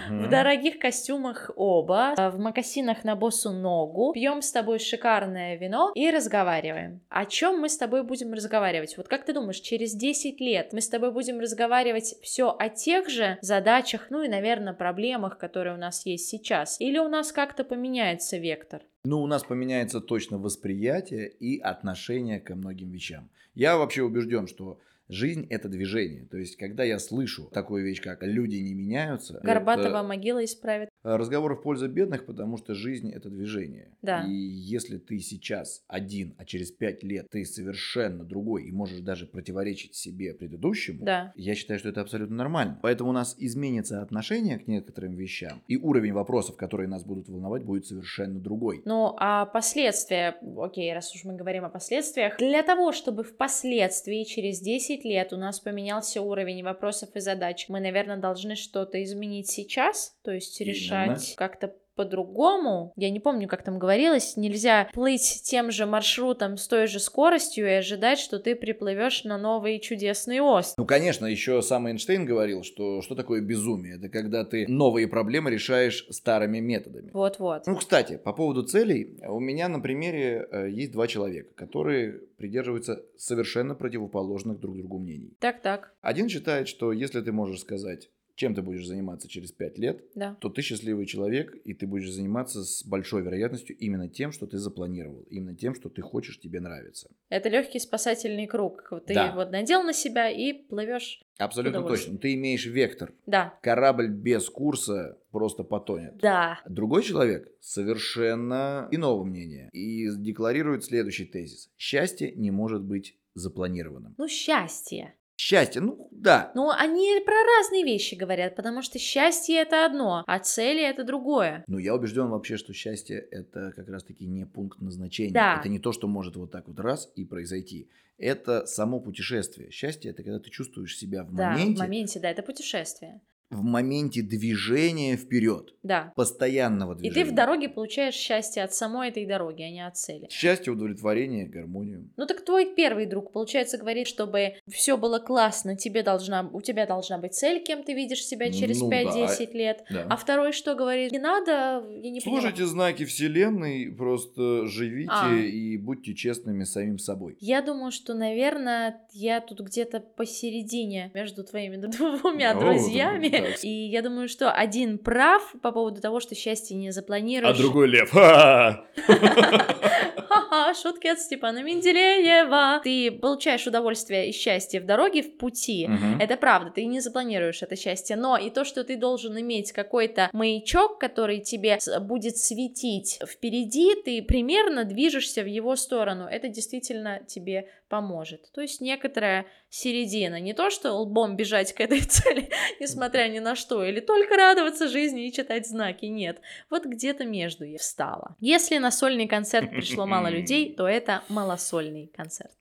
Мгм. 0.09 0.25
В 0.25 0.29
дорогих 0.29 0.81
костюмах 0.81 1.53
оба, 1.55 2.15
а, 2.17 2.31
в 2.31 2.39
мокасинах 2.41 3.05
на 3.05 3.15
босу 3.15 3.53
ногу, 3.53 4.11
пьем 4.13 4.43
с 4.43 4.51
тобой 4.51 4.81
шикарное 4.81 5.55
вино 5.57 5.93
и 5.95 6.11
разговариваем. 6.11 7.01
О 7.11 7.25
чем 7.27 7.61
мы 7.61 7.69
с 7.69 7.77
тобой 7.79 8.03
будем 8.03 8.33
разговаривать? 8.33 8.88
Вот 8.97 9.09
как 9.09 9.25
ты 9.25 9.33
думаешь, 9.33 9.61
через 9.61 9.95
10 9.95 10.41
лет 10.41 10.73
мы 10.73 10.81
с 10.81 10.89
тобой 10.89 11.13
будем 11.13 11.41
разговаривать 11.41 12.15
все 12.23 12.55
о 12.57 12.69
тех 12.69 13.09
же 13.09 13.39
задачах, 13.43 14.07
ну 14.11 14.23
и, 14.23 14.29
наверное, 14.29 14.73
проблемах, 14.73 15.39
которые 15.39 15.75
у 15.75 15.79
нас 15.79 16.07
есть 16.07 16.29
сейчас? 16.29 16.81
Или 16.81 16.99
у 16.99 17.09
нас 17.09 17.33
как-то 17.33 17.65
поменяется 17.65 18.39
вектор? 18.39 18.83
Ну, 19.05 19.21
у 19.23 19.27
нас 19.27 19.45
поменяется 19.45 20.01
точно 20.01 20.39
восприятие 20.39 21.29
и 21.29 21.59
отношение 21.59 22.41
ко 22.41 22.55
многим 22.55 22.91
вещам. 22.91 23.31
Я 23.55 23.77
вообще 23.77 24.03
убежден, 24.03 24.47
что 24.47 24.79
жизнь 25.09 25.47
это 25.51 25.69
движение. 25.69 26.27
То 26.27 26.37
есть, 26.37 26.57
когда 26.57 26.85
я 26.85 26.99
слышу 26.99 27.49
такую 27.53 27.85
вещь, 27.85 28.01
как 28.01 28.23
люди 28.23 28.57
не 28.57 28.75
меняются, 28.75 29.41
Горбатова 29.43 29.89
это 29.89 30.03
могила 30.03 30.45
исправит. 30.45 30.89
разговор 31.03 31.55
в 31.55 31.63
пользу 31.63 31.89
бедных, 31.89 32.27
потому 32.27 32.57
что 32.57 32.75
жизнь 32.75 33.11
это 33.11 33.31
движение. 33.31 33.93
Да. 34.03 34.25
И 34.27 34.31
если 34.33 34.99
ты 34.99 35.19
сейчас 35.21 35.83
один, 35.89 36.35
а 36.39 36.45
через 36.45 36.71
пять 36.71 37.03
лет 37.03 37.29
ты 37.31 37.45
совершенно 37.45 38.25
другой 38.25 38.65
и 38.65 38.73
можешь 38.73 39.01
даже 39.01 39.27
противоречить 39.27 39.95
себе 39.95 40.35
предыдущему, 40.35 41.05
Да. 41.05 41.33
я 41.37 41.55
считаю, 41.55 41.79
что 41.79 41.89
это 41.89 42.01
абсолютно 42.01 42.37
нормально. 42.37 42.79
Поэтому 42.83 43.11
у 43.11 43.13
нас 43.13 43.35
изменится 43.39 44.03
отношение 44.03 44.59
к 44.59 44.67
некоторым 44.67 45.15
вещам, 45.15 45.63
и 45.69 45.77
уровень 45.77 46.13
вопросов, 46.13 46.57
которые 46.57 46.89
нас 46.89 47.05
будут 47.05 47.29
волновать, 47.29 47.63
будет 47.65 47.87
совершенно 47.87 48.39
другой. 48.41 48.83
Ну, 48.85 49.15
а 49.19 49.47
последствия, 49.47 50.37
окей, 50.59 50.93
раз 50.93 51.15
уж 51.15 51.25
мы 51.25 51.35
говорим 51.37 51.65
о 51.65 51.71
последствиях, 51.71 52.37
для 52.39 52.63
того, 52.63 52.93
чтобы 52.93 53.25
впоследствии, 53.25 54.25
через 54.25 54.61
10 54.61 54.98
лет, 55.05 55.33
у 55.33 55.37
нас 55.37 55.61
поменялся 55.61 56.23
уровень 56.23 56.63
вопросов 56.63 57.11
и 57.15 57.21
задач, 57.21 57.69
мы, 57.69 57.81
наверное, 57.81 58.17
должны 58.17 58.57
что-то 58.57 59.03
изменить 59.03 59.49
сейчас, 59.49 60.17
то 60.23 60.31
есть 60.31 60.61
Именно. 60.61 60.75
решать 60.75 61.35
как-то 61.37 61.75
по-другому. 61.99 62.93
Я 62.95 63.11
не 63.11 63.19
помню, 63.19 63.49
как 63.49 63.65
там 63.65 63.81
говорилось, 63.81 64.37
нельзя 64.37 64.89
плыть 64.95 65.43
тем 65.43 65.73
же 65.73 65.85
маршрутом 65.85 66.57
с 66.57 66.69
той 66.69 66.87
же 66.87 67.01
скоростью 67.01 67.67
и 67.67 67.73
ожидать, 67.73 68.21
что 68.21 68.39
ты 68.39 68.55
приплывешь 68.55 69.25
на 69.25 69.37
новый 69.37 69.81
чудесный 69.81 70.39
остров. 70.39 70.79
Ну, 70.79 70.87
конечно, 70.87 71.27
еще 71.27 71.61
сам 71.61 71.89
Эйнштейн 71.89 72.25
говорил, 72.25 72.63
что 72.63 73.03
что 73.03 73.17
такое 73.17 73.41
безумие? 73.41 73.97
Это 73.97 74.09
когда 74.09 74.45
ты 74.45 74.67
новые 74.69 75.09
проблемы 75.09 75.51
решаешь 75.51 76.07
старыми 76.11 76.61
методами. 76.61 77.11
Вот-вот. 77.13 77.67
Ну, 77.67 77.75
кстати, 77.75 78.17
по 78.17 78.33
поводу 78.33 78.63
целей, 78.63 79.19
у 79.27 79.41
меня 79.41 79.69
на 79.69 79.81
примере 79.81 80.47
э, 80.53 80.71
есть 80.71 80.93
два 80.93 81.09
человека, 81.09 81.53
которые 81.57 82.13
придерживаются 82.37 83.03
совершенно 83.17 83.75
противоположных 83.75 84.61
друг 84.61 84.77
другу 84.77 85.01
мнений. 85.01 85.37
Так-так, 85.41 85.93
Один 86.01 86.29
считает, 86.29 86.69
что 86.69 86.93
если 86.93 87.21
ты 87.21 87.33
можешь 87.33 87.61
сказать, 87.61 88.09
чем 88.39 88.55
ты 88.55 88.63
будешь 88.63 88.87
заниматься 88.87 89.29
через 89.29 89.51
пять 89.51 89.79
лет, 89.79 90.05
да. 90.15 90.37
то 90.41 90.49
ты 90.49 90.63
счастливый 90.63 91.07
человек, 91.07 91.55
и 91.65 91.75
ты 91.75 91.87
будешь 91.89 92.11
заниматься 92.11 92.63
с 92.65 92.85
большой 92.85 93.23
вероятностью 93.23 93.77
именно 93.77 94.09
тем, 94.09 94.31
что 94.31 94.47
ты 94.47 94.59
запланировал, 94.59 95.23
именно 95.29 95.57
тем, 95.57 95.75
что 95.75 95.89
ты 95.89 96.03
хочешь, 96.03 96.39
тебе 96.39 96.61
нравится. 96.61 97.11
Это 97.29 97.49
легкий 97.49 97.81
спасательный 97.81 98.47
круг. 98.47 98.89
Ты 99.07 99.15
Да. 99.15 99.35
вот 99.35 99.51
надел 99.51 99.83
на 99.83 99.93
себя 99.93 100.31
и 100.31 100.53
плывешь. 100.53 101.21
Абсолютно 101.37 101.83
точно. 101.83 102.17
Ты 102.19 102.35
имеешь 102.35 102.65
вектор. 102.67 103.13
Да. 103.27 103.59
Корабль 103.63 104.09
без 104.09 104.49
курса 104.49 105.19
просто 105.33 105.65
потонет. 105.65 106.17
Да. 106.19 106.61
Другой 106.69 107.03
человек 107.03 107.53
совершенно 107.61 108.89
иного 108.93 109.25
мнения 109.25 109.69
и 109.73 110.09
декларирует 110.17 110.85
следующий 110.85 111.25
тезис. 111.27 111.71
Счастье 111.77 112.33
не 112.33 112.51
может 112.51 112.83
быть 112.83 113.19
запланированным. 113.35 114.15
Ну, 114.17 114.29
счастье. 114.29 115.15
Счастье, 115.41 115.81
ну 115.81 116.09
да. 116.11 116.51
Ну, 116.57 116.71
они 116.71 117.23
про 117.25 117.37
разные 117.59 117.85
вещи 117.85 118.17
говорят, 118.17 118.57
потому 118.57 118.83
что 118.83 118.99
счастье 118.99 119.63
это 119.63 119.87
одно, 119.87 120.25
а 120.27 120.39
цели 120.41 120.83
это 120.83 121.05
другое. 121.05 121.63
Но 121.69 121.79
я 121.79 121.95
убежден 121.95 122.29
вообще, 122.29 122.57
что 122.57 122.73
счастье 122.73 123.21
это 123.31 123.73
как 123.77 123.89
раз-таки 123.89 124.27
не 124.27 124.45
пункт 124.47 124.81
назначения. 124.81 125.33
Да. 125.33 125.59
Это 125.61 125.69
не 125.69 125.79
то, 125.79 125.93
что 125.93 126.09
может 126.09 126.35
вот 126.35 126.51
так 126.51 126.67
вот 126.67 126.81
раз 126.81 127.13
и 127.15 127.25
произойти. 127.25 127.89
Это 128.19 128.67
само 128.67 128.99
путешествие. 128.99 129.71
Счастье 129.71 130.11
это 130.11 130.25
когда 130.25 130.41
ты 130.41 130.51
чувствуешь 130.51 130.99
себя 130.99 131.23
в 131.23 131.33
Да, 131.33 131.51
моменте, 131.51 131.77
в 131.77 131.79
моменте, 131.79 132.19
да, 132.19 132.31
это 132.31 132.43
путешествие. 132.43 133.21
В 133.51 133.63
моменте 133.63 134.21
движения 134.23 135.17
вперед, 135.17 135.75
Да. 135.83 136.13
постоянного 136.17 136.93
И 136.95 136.99
движения. 136.99 137.25
ты 137.25 137.31
в 137.31 137.35
дороге 137.35 137.69
получаешь 137.71 138.15
счастье 138.15 138.63
от 138.63 138.75
самой 138.75 139.09
этой 139.09 139.25
дороги, 139.25 139.63
а 139.63 139.71
не 139.71 139.87
от 139.87 139.97
цели. 139.97 140.27
Счастье, 140.31 140.71
удовлетворение, 140.73 141.47
гармонию. 141.47 142.11
Ну 142.19 142.27
так 142.27 142.45
твой 142.45 142.75
первый 142.75 143.07
друг, 143.07 143.33
получается, 143.33 143.79
говорит, 143.79 144.07
чтобы 144.07 144.55
все 144.71 144.99
было 144.99 145.19
классно, 145.19 145.77
тебе 145.77 146.03
должна, 146.03 146.49
у 146.53 146.61
тебя 146.61 146.87
должна 146.87 147.17
быть 147.19 147.35
цель, 147.35 147.63
кем 147.65 147.85
ты 147.85 147.95
видишь 147.95 148.23
себя 148.25 148.53
через 148.53 148.81
Ну 148.83 148.91
5-10 148.91 149.53
лет. 149.55 149.85
Да. 149.91 150.07
А 150.11 150.17
второй 150.17 150.53
что 150.53 150.75
говорит? 150.75 151.13
Не 151.13 151.19
надо, 151.19 151.87
я 152.03 152.11
не. 152.11 152.21
Слушайте 152.21 152.67
знаки 152.67 153.05
Вселенной, 153.07 153.91
просто 153.97 154.67
живите 154.67 155.11
А. 155.13 155.35
и 155.35 155.79
будьте 155.79 156.15
честными 156.15 156.65
с 156.65 156.73
самим 156.73 156.99
собой. 156.99 157.37
Я 157.41 157.63
думаю, 157.63 157.93
что, 157.93 158.13
наверное, 158.13 159.01
я 159.13 159.41
тут 159.41 159.61
где-то 159.61 160.01
посередине 160.01 161.11
между 161.15 161.45
твоими 161.45 161.77
двумя 161.87 162.51
О, 162.53 162.61
друзьями. 162.61 163.38
И 163.63 163.69
я 163.69 164.03
думаю, 164.03 164.29
что 164.29 164.51
один 164.51 164.99
прав 164.99 165.55
по 165.63 165.73
поводу 165.73 166.01
того, 166.01 166.21
что 166.21 166.35
счастье 166.35 166.77
не 166.77 166.89
А 166.89 166.93
запланируешь. 166.93 167.57
лев. 167.89 168.13
Ха-ха. 170.49 170.75
Шутки 170.75 171.07
от 171.07 171.21
Степана 171.21 171.63
Менделеева. 171.63 172.81
Ты 172.83 173.11
получаешь 173.11 173.67
удовольствие 173.67 174.29
и 174.29 174.33
счастье 174.33 174.81
в 174.81 174.87
дороге, 174.87 175.23
в 175.23 175.37
пути. 175.37 175.87
Мгм. 175.87 176.21
Это 176.21 176.37
правда, 176.37 176.71
ты 176.71 176.87
не 176.87 177.01
запланируешь 177.01 177.63
это 177.63 177.77
счастье, 177.77 178.17
но 178.17 178.37
и 178.37 178.51
то, 178.51 178.65
что 178.65 178.85
ты 178.85 178.97
должен 178.97 179.39
иметь 179.41 179.73
какой-то 179.73 180.31
маячок, 180.33 180.99
который 180.99 181.41
тебе 181.41 181.79
будет 182.01 182.37
светить 182.39 183.19
впереди, 183.27 183.95
ты 184.03 184.23
примерно 184.23 184.85
движешься 184.85 185.43
в 185.43 185.47
его 185.47 185.77
сторону, 185.77 186.25
это 186.25 186.49
действительно 186.49 187.21
тебе 187.27 187.69
поможет. 187.89 188.51
То 188.53 188.61
есть 188.61 188.81
некоторая 188.81 189.47
середина, 189.71 190.41
не 190.41 190.55
то, 190.55 190.71
что 190.71 190.93
лбом 190.93 191.37
бежать 191.37 191.73
к 191.73 191.81
этой 191.81 192.01
цели, 192.09 192.51
несмотря 192.81 193.29
ни 193.29 193.39
на 193.39 193.55
что, 193.55 193.85
или 193.85 194.01
только 194.01 194.37
радоваться 194.37 194.89
жизни 194.89 195.27
и 195.27 195.33
читать 195.33 195.67
знаки, 195.67 196.07
нет. 196.07 196.41
Вот 196.71 196.85
где-то 196.85 197.25
между 197.25 197.65
я 197.65 197.79
встала. 197.79 198.37
Если 198.41 198.79
на 198.79 198.91
сольный 198.91 199.27
концерт 199.27 199.71
пришло 199.71 200.07
мало 200.07 200.29
людей, 200.29 200.38
то 200.77 200.89
это 200.89 201.23
малосольный 201.29 202.07
концерт. 202.15 202.53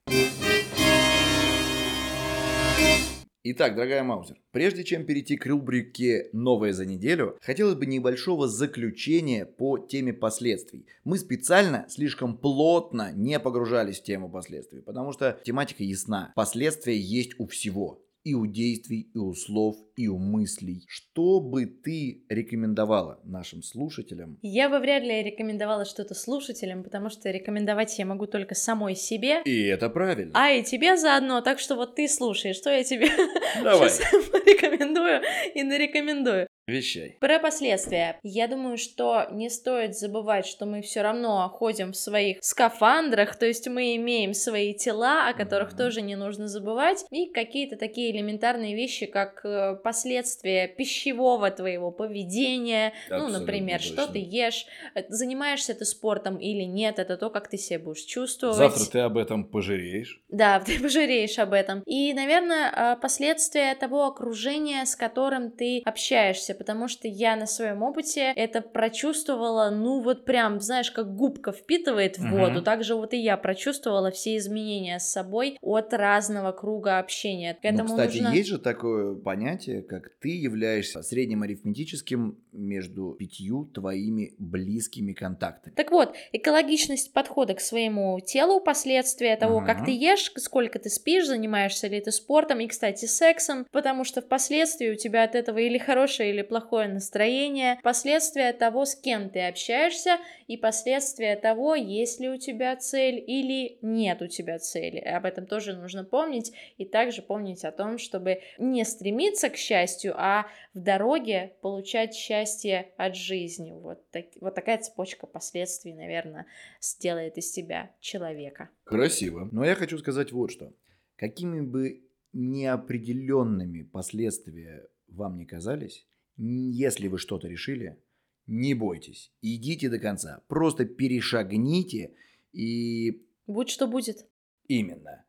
Итак, 3.50 3.76
дорогая 3.76 4.02
Маузер, 4.02 4.36
прежде 4.50 4.84
чем 4.84 5.06
перейти 5.06 5.36
к 5.38 5.46
рубрике 5.46 6.28
«Новое 6.34 6.74
за 6.74 6.84
неделю», 6.84 7.38
хотелось 7.40 7.76
бы 7.76 7.86
небольшого 7.86 8.46
заключения 8.46 9.46
по 9.46 9.78
теме 9.78 10.12
последствий. 10.12 10.86
Мы 11.04 11.16
специально 11.18 11.86
слишком 11.88 12.36
плотно 12.36 13.10
не 13.14 13.40
погружались 13.40 14.00
в 14.00 14.02
тему 14.02 14.28
последствий, 14.28 14.82
потому 14.82 15.12
что 15.12 15.38
тематика 15.44 15.82
ясна. 15.82 16.32
Последствия 16.34 16.98
есть 16.98 17.38
у 17.38 17.46
всего. 17.46 18.02
И 18.28 18.34
у 18.34 18.44
действий, 18.44 19.08
и 19.14 19.16
у 19.18 19.32
слов, 19.32 19.76
и 19.96 20.06
у 20.06 20.18
мыслей. 20.18 20.84
Что 20.86 21.40
бы 21.40 21.64
ты 21.64 22.26
рекомендовала 22.28 23.20
нашим 23.24 23.62
слушателям? 23.62 24.38
Я 24.42 24.68
бы 24.68 24.80
вряд 24.80 25.02
ли 25.02 25.22
рекомендовала 25.22 25.86
что-то 25.86 26.14
слушателям, 26.14 26.84
потому 26.84 27.08
что 27.08 27.30
рекомендовать 27.30 27.98
я 27.98 28.04
могу 28.04 28.26
только 28.26 28.54
самой 28.54 28.96
себе, 28.96 29.40
И 29.46 29.62
это 29.62 29.88
правильно. 29.88 30.32
а 30.34 30.50
и 30.50 30.62
тебе 30.62 30.98
заодно, 30.98 31.40
так 31.40 31.58
что 31.58 31.74
вот 31.74 31.94
ты 31.94 32.06
слушай, 32.06 32.52
что 32.52 32.68
я 32.68 32.84
тебе 32.84 33.08
Давай, 33.64 33.88
сейчас 33.88 34.12
порекомендую 34.30 35.22
и 35.54 35.62
нарекомендую. 35.62 36.47
Вещай. 36.68 37.16
Про 37.20 37.38
последствия. 37.38 38.18
Я 38.22 38.48
думаю, 38.48 38.78
что 38.78 39.26
не 39.30 39.50
стоит 39.50 39.96
забывать, 39.96 40.46
что 40.46 40.66
мы 40.66 40.82
все 40.82 41.02
равно 41.02 41.48
ходим 41.48 41.92
в 41.92 41.96
своих 41.96 42.38
скафандрах, 42.42 43.36
то 43.36 43.46
есть 43.46 43.66
мы 43.68 43.96
имеем 43.96 44.34
свои 44.34 44.74
тела, 44.74 45.28
о 45.28 45.34
которых 45.34 45.76
тоже 45.76 46.02
не 46.02 46.16
нужно 46.16 46.48
забывать, 46.48 47.04
и 47.10 47.26
какие-то 47.26 47.76
такие 47.76 48.10
элементарные 48.10 48.74
вещи, 48.74 49.06
как 49.06 49.44
э, 49.44 49.76
последствия 49.82 50.68
пищевого 50.68 51.50
твоего 51.50 51.90
поведения, 51.90 52.92
ну, 53.08 53.16
Абсолютно 53.16 53.40
например, 53.40 53.80
что 53.80 54.06
точно. 54.06 54.12
ты 54.12 54.18
ешь, 54.20 54.66
э, 54.94 55.04
занимаешься 55.08 55.74
ты 55.74 55.84
спортом 55.84 56.36
или 56.36 56.62
нет, 56.62 56.98
это 56.98 57.16
то, 57.16 57.30
как 57.30 57.48
ты 57.48 57.56
себя 57.56 57.78
будешь 57.78 58.02
чувствовать. 58.02 58.56
Завтра 58.56 58.84
ты 58.84 58.98
об 59.00 59.16
этом 59.16 59.44
пожалеешь. 59.44 60.22
Да, 60.28 60.60
ты 60.66 60.80
пожалеешь 60.80 61.38
об 61.38 61.52
этом. 61.52 61.82
И, 61.86 62.12
наверное, 62.12 62.72
а, 62.74 62.96
последствия 62.96 63.74
того 63.74 64.06
окружения, 64.06 64.84
с 64.84 64.96
которым 64.96 65.50
ты 65.50 65.82
общаешься, 65.84 66.54
потому 66.58 66.88
что 66.88 67.08
я 67.08 67.36
на 67.36 67.46
своем 67.46 67.82
опыте 67.82 68.32
это 68.36 68.60
прочувствовала, 68.60 69.70
ну 69.70 70.02
вот 70.02 70.24
прям, 70.24 70.60
знаешь, 70.60 70.90
как 70.90 71.14
губка 71.14 71.52
впитывает 71.52 72.18
в 72.18 72.28
воду, 72.28 72.62
так 72.62 72.84
же 72.84 72.94
вот 72.94 73.14
и 73.14 73.18
я 73.18 73.36
прочувствовала 73.36 74.10
все 74.10 74.36
изменения 74.36 74.98
с 74.98 75.10
собой 75.10 75.56
от 75.62 75.94
разного 75.94 76.52
круга 76.52 76.98
общения. 76.98 77.54
К 77.54 77.64
этому 77.64 77.84
ну, 77.84 77.96
кстати, 77.96 78.18
нужно... 78.18 78.34
есть 78.34 78.48
же 78.48 78.58
такое 78.58 79.14
понятие, 79.14 79.82
как 79.82 80.10
ты 80.20 80.28
являешься 80.28 81.02
средним 81.02 81.42
арифметическим 81.42 82.38
между 82.52 83.12
пятью 83.12 83.64
твоими 83.66 84.34
близкими 84.38 85.12
контактами. 85.12 85.74
Так 85.74 85.90
вот, 85.90 86.14
экологичность 86.32 87.12
подхода 87.12 87.54
к 87.54 87.60
своему 87.60 88.18
телу, 88.20 88.60
последствия 88.60 89.36
того, 89.36 89.58
ага. 89.58 89.74
как 89.74 89.84
ты 89.84 89.92
ешь, 89.92 90.32
сколько 90.36 90.78
ты 90.78 90.90
спишь, 90.90 91.26
занимаешься 91.26 91.86
ли 91.86 92.00
ты 92.00 92.10
спортом 92.10 92.60
и, 92.60 92.66
кстати, 92.66 93.06
сексом, 93.06 93.66
потому 93.70 94.04
что 94.04 94.20
впоследствии 94.20 94.90
у 94.90 94.96
тебя 94.96 95.24
от 95.24 95.34
этого 95.34 95.58
или 95.58 95.78
хорошее, 95.78 96.30
или 96.30 96.42
плохое 96.48 96.88
настроение, 96.88 97.78
последствия 97.82 98.52
того, 98.52 98.84
с 98.84 98.94
кем 98.94 99.30
ты 99.30 99.46
общаешься, 99.46 100.18
и 100.46 100.56
последствия 100.56 101.36
того, 101.36 101.74
есть 101.74 102.20
ли 102.20 102.28
у 102.28 102.38
тебя 102.38 102.74
цель 102.76 103.22
или 103.24 103.78
нет 103.82 104.22
у 104.22 104.26
тебя 104.26 104.58
цели. 104.58 104.98
Об 104.98 105.26
этом 105.26 105.46
тоже 105.46 105.74
нужно 105.74 106.04
помнить, 106.04 106.52
и 106.76 106.84
также 106.84 107.22
помнить 107.22 107.64
о 107.64 107.72
том, 107.72 107.98
чтобы 107.98 108.40
не 108.58 108.84
стремиться 108.84 109.50
к 109.50 109.56
счастью, 109.56 110.14
а 110.16 110.46
в 110.74 110.80
дороге 110.80 111.52
получать 111.60 112.14
счастье 112.14 112.92
от 112.96 113.14
жизни. 113.14 113.72
Вот, 113.72 114.08
так, 114.10 114.26
вот 114.40 114.54
такая 114.54 114.78
цепочка 114.78 115.26
последствий, 115.26 115.92
наверное, 115.92 116.46
сделает 116.80 117.36
из 117.36 117.50
тебя 117.50 117.90
человека. 118.00 118.70
Красиво. 118.84 119.48
Но 119.52 119.64
я 119.64 119.74
хочу 119.74 119.98
сказать 119.98 120.32
вот 120.32 120.50
что. 120.50 120.72
Какими 121.16 121.60
бы 121.60 122.04
неопределенными 122.32 123.82
последствия 123.82 124.88
вам 125.08 125.36
не 125.36 125.46
казались, 125.46 126.06
если 126.38 127.08
вы 127.08 127.18
что-то 127.18 127.48
решили, 127.48 127.98
не 128.46 128.74
бойтесь, 128.74 129.32
идите 129.42 129.90
до 129.90 129.98
конца, 129.98 130.42
просто 130.48 130.84
перешагните 130.84 132.14
и... 132.52 133.22
Будь 133.46 133.68
что 133.68 133.86
будет. 133.86 134.26
Именно. 134.66 135.24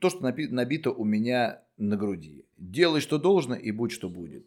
То, 0.00 0.10
что 0.10 0.20
набито 0.20 0.90
у 0.90 1.04
меня 1.04 1.62
на 1.78 1.96
груди. 1.96 2.44
Делай, 2.58 3.00
что 3.00 3.18
должно, 3.18 3.54
и 3.54 3.70
будь, 3.70 3.92
что 3.92 4.08
будет. 4.08 4.46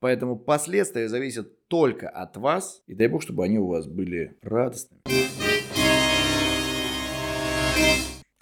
Поэтому 0.00 0.38
последствия 0.38 1.08
зависят 1.08 1.66
только 1.68 2.08
от 2.08 2.36
вас, 2.36 2.82
и 2.86 2.94
дай 2.94 3.08
бог, 3.08 3.22
чтобы 3.22 3.44
они 3.44 3.58
у 3.58 3.66
вас 3.66 3.86
были 3.86 4.36
радостными. 4.42 5.02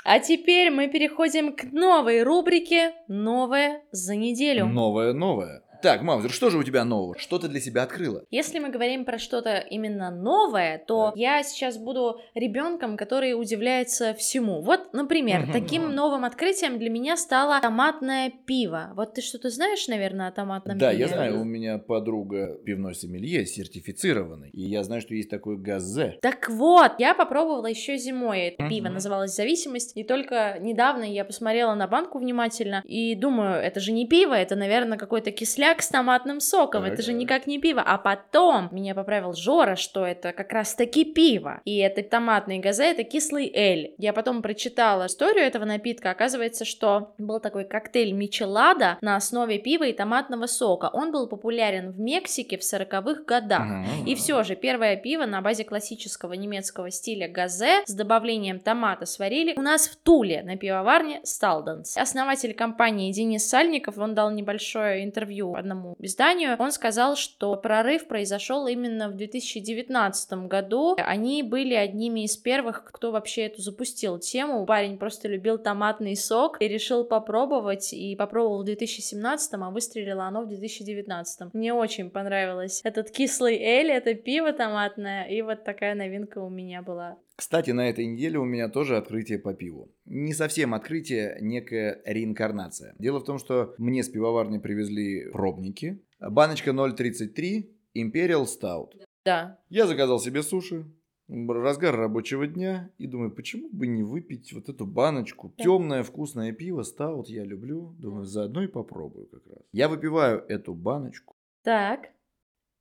А 0.04 0.20
теперь 0.20 0.70
мы 0.70 0.88
переходим 0.88 1.54
к 1.56 1.64
новой 1.72 2.22
рубрике 2.22 2.92
«Новое 3.08 3.82
за 3.90 4.14
неделю». 4.14 4.66
Новое-новое. 4.66 5.62
Так, 5.82 6.02
Маузер, 6.02 6.30
что 6.30 6.50
же 6.50 6.58
у 6.58 6.62
тебя 6.62 6.84
нового? 6.84 7.18
Что 7.18 7.38
ты 7.38 7.48
для 7.48 7.60
себя 7.60 7.82
открыла? 7.82 8.24
Если 8.30 8.58
мы 8.58 8.70
говорим 8.70 9.04
про 9.04 9.18
что-то 9.18 9.58
именно 9.58 10.10
новое, 10.10 10.82
то 10.86 11.12
да. 11.14 11.20
я 11.20 11.42
сейчас 11.42 11.78
буду 11.78 12.20
ребенком, 12.34 12.96
который 12.96 13.32
удивляется 13.32 14.14
всему. 14.14 14.60
Вот, 14.62 14.92
например, 14.92 15.48
таким 15.52 15.94
новым 15.94 16.24
открытием 16.24 16.78
для 16.78 16.90
меня 16.90 17.16
стало 17.16 17.60
томатное 17.60 18.32
пиво. 18.46 18.92
Вот 18.94 19.14
ты 19.14 19.20
что-то 19.20 19.50
знаешь, 19.50 19.86
наверное, 19.88 20.28
о 20.28 20.32
томатном 20.32 20.78
да, 20.78 20.90
пиве? 20.90 21.04
Да, 21.06 21.10
я 21.10 21.16
знаю, 21.16 21.40
у 21.40 21.44
меня 21.44 21.78
подруга 21.78 22.58
пивной 22.64 22.94
сомелье 22.94 23.46
сертифицированный, 23.46 24.50
и 24.50 24.62
я 24.62 24.82
знаю, 24.82 25.00
что 25.00 25.14
есть 25.14 25.30
такой 25.30 25.56
газе. 25.56 26.18
Так 26.22 26.48
вот, 26.48 26.92
я 26.98 27.14
попробовала 27.14 27.66
еще 27.66 27.96
зимой 27.96 28.40
это 28.40 28.68
пиво, 28.68 28.88
называлось 28.88 29.34
«Зависимость», 29.34 29.96
и 29.96 30.04
только 30.04 30.58
недавно 30.60 31.04
я 31.04 31.24
посмотрела 31.24 31.74
на 31.74 31.86
банку 31.86 32.18
внимательно 32.18 32.82
и 32.84 33.14
думаю, 33.14 33.60
это 33.62 33.80
же 33.80 33.92
не 33.92 34.06
пиво, 34.06 34.34
это, 34.34 34.56
наверное, 34.56 34.98
какой-то 34.98 35.30
кисляк, 35.30 35.75
коньяк 35.76 35.82
с 35.82 35.88
томатным 35.88 36.40
соком, 36.40 36.84
так, 36.84 36.92
это 36.92 37.02
же 37.02 37.12
никак 37.12 37.46
не 37.46 37.58
пиво. 37.58 37.82
А 37.84 37.98
потом 37.98 38.68
меня 38.72 38.94
поправил 38.94 39.32
Жора, 39.32 39.76
что 39.76 40.06
это 40.06 40.32
как 40.32 40.52
раз-таки 40.52 41.04
пиво. 41.04 41.60
И 41.64 41.78
это 41.78 42.02
томатный 42.02 42.58
газе, 42.58 42.84
это 42.84 43.04
кислый 43.04 43.50
эль. 43.54 43.94
Я 43.98 44.12
потом 44.12 44.42
прочитала 44.42 45.06
историю 45.06 45.44
этого 45.44 45.64
напитка. 45.64 46.10
Оказывается, 46.10 46.64
что 46.64 47.14
был 47.18 47.40
такой 47.40 47.64
коктейль 47.64 48.12
Мичелада 48.12 48.98
на 49.00 49.16
основе 49.16 49.58
пива 49.58 49.84
и 49.84 49.92
томатного 49.92 50.46
сока. 50.46 50.90
Он 50.92 51.12
был 51.12 51.28
популярен 51.28 51.90
в 51.90 52.00
Мексике 52.00 52.56
в 52.58 52.62
40-х 52.62 53.22
годах. 53.26 53.66
И 54.06 54.14
все 54.14 54.42
же, 54.42 54.56
первое 54.56 54.96
пиво 54.96 55.26
на 55.26 55.40
базе 55.40 55.64
классического 55.64 56.34
немецкого 56.34 56.90
стиля 56.90 57.28
газе 57.28 57.82
с 57.86 57.94
добавлением 57.94 58.60
томата 58.60 59.06
сварили 59.06 59.54
у 59.56 59.62
нас 59.62 59.88
в 59.88 59.96
Туле 59.96 60.42
на 60.42 60.56
пивоварне 60.56 61.20
Сталденс. 61.24 61.96
Основатель 61.96 62.54
компании 62.54 63.12
Денис 63.12 63.48
Сальников, 63.48 63.98
он 63.98 64.14
дал 64.14 64.30
небольшое 64.30 65.04
интервью 65.04 65.55
одному 65.56 65.96
изданию, 65.98 66.56
он 66.58 66.72
сказал, 66.72 67.16
что 67.16 67.56
прорыв 67.56 68.06
произошел 68.06 68.66
именно 68.66 69.08
в 69.08 69.16
2019 69.16 70.32
году. 70.48 70.96
Они 70.98 71.42
были 71.42 71.74
одними 71.74 72.24
из 72.24 72.36
первых, 72.36 72.84
кто 72.84 73.10
вообще 73.10 73.42
эту 73.46 73.62
запустил 73.62 74.18
тему. 74.18 74.66
Парень 74.66 74.98
просто 74.98 75.28
любил 75.28 75.58
томатный 75.58 76.16
сок 76.16 76.60
и 76.60 76.68
решил 76.68 77.04
попробовать, 77.04 77.92
и 77.92 78.16
попробовал 78.16 78.62
в 78.62 78.64
2017, 78.64 79.54
а 79.54 79.70
выстрелило 79.70 80.24
оно 80.24 80.42
в 80.42 80.48
2019. 80.48 81.54
Мне 81.54 81.72
очень 81.72 82.10
понравилось 82.10 82.80
этот 82.84 83.10
кислый 83.10 83.56
эль, 83.56 83.90
это 83.90 84.14
пиво 84.14 84.52
томатное, 84.52 85.24
и 85.24 85.42
вот 85.42 85.64
такая 85.64 85.94
новинка 85.94 86.38
у 86.38 86.48
меня 86.48 86.82
была. 86.82 87.16
Кстати, 87.36 87.70
на 87.70 87.88
этой 87.90 88.06
неделе 88.06 88.38
у 88.38 88.44
меня 88.44 88.68
тоже 88.70 88.96
открытие 88.96 89.38
по 89.38 89.52
пиву. 89.52 89.94
Не 90.06 90.32
совсем 90.32 90.72
открытие, 90.72 91.36
некая 91.42 92.00
реинкарнация. 92.06 92.94
Дело 92.98 93.20
в 93.20 93.24
том, 93.24 93.38
что 93.38 93.74
мне 93.76 94.02
с 94.02 94.08
пивоварни 94.08 94.58
привезли 94.58 95.30
пробники. 95.30 96.02
Баночка 96.18 96.70
0,33 96.70 97.68
Imperial 97.94 98.46
Stout. 98.46 98.92
Да. 99.26 99.60
Я 99.68 99.86
заказал 99.86 100.18
себе 100.18 100.42
суши, 100.42 100.86
разгар 101.28 101.94
рабочего 101.94 102.46
дня 102.46 102.90
и 102.98 103.06
думаю, 103.06 103.34
почему 103.34 103.68
бы 103.68 103.86
не 103.86 104.02
выпить 104.02 104.52
вот 104.52 104.68
эту 104.68 104.86
баночку. 104.86 105.52
Да. 105.58 105.64
Темное 105.64 106.02
вкусное 106.02 106.52
пиво, 106.52 106.82
стаут 106.82 107.28
я 107.28 107.44
люблю. 107.44 107.94
Думаю, 107.98 108.24
заодно 108.24 108.62
и 108.62 108.68
попробую 108.68 109.26
как 109.26 109.46
раз. 109.46 109.58
Я 109.72 109.88
выпиваю 109.88 110.44
эту 110.48 110.74
баночку. 110.74 111.34
Так. 111.62 112.12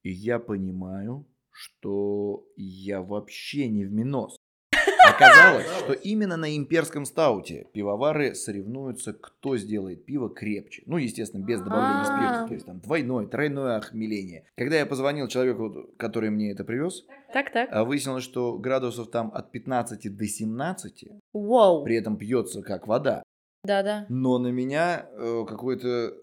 И 0.03 0.11
я 0.11 0.39
понимаю, 0.39 1.25
что 1.49 2.47
я 2.55 3.01
вообще 3.01 3.67
не 3.67 3.85
в 3.85 3.91
минус. 3.91 4.37
Оказалось, 5.09 5.67
что 5.79 5.93
именно 5.93 6.37
на 6.37 6.55
имперском 6.55 7.05
стауте 7.05 7.67
пивовары 7.73 8.35
соревнуются, 8.35 9.13
кто 9.13 9.57
сделает 9.57 10.05
пиво 10.05 10.29
крепче. 10.29 10.83
Ну, 10.85 10.97
естественно, 10.97 11.43
без 11.43 11.61
добавления 11.61 12.03
спирта, 12.03 12.45
то 12.47 12.53
есть 12.53 12.65
там 12.65 12.79
двойное, 12.79 13.27
тройное 13.27 13.77
охмеление. 13.77 14.45
Когда 14.57 14.77
я 14.77 14.85
позвонил 14.85 15.27
человеку, 15.27 15.89
который 15.97 16.29
мне 16.29 16.51
это 16.51 16.63
привез, 16.63 17.05
так, 17.33 17.51
так. 17.51 17.69
А 17.71 17.83
выяснилось, 17.83 18.23
что 18.23 18.57
градусов 18.57 19.09
там 19.09 19.31
от 19.33 19.51
15 19.51 20.15
до 20.15 20.25
17. 20.25 21.05
Вау. 21.33 21.83
При 21.83 21.97
этом 21.97 22.17
пьется 22.17 22.61
как 22.61 22.87
вода. 22.87 23.23
Да-да. 23.63 24.05
Но 24.09 24.37
на 24.37 24.47
меня 24.49 25.07
э, 25.11 25.43
какой-то 25.47 26.13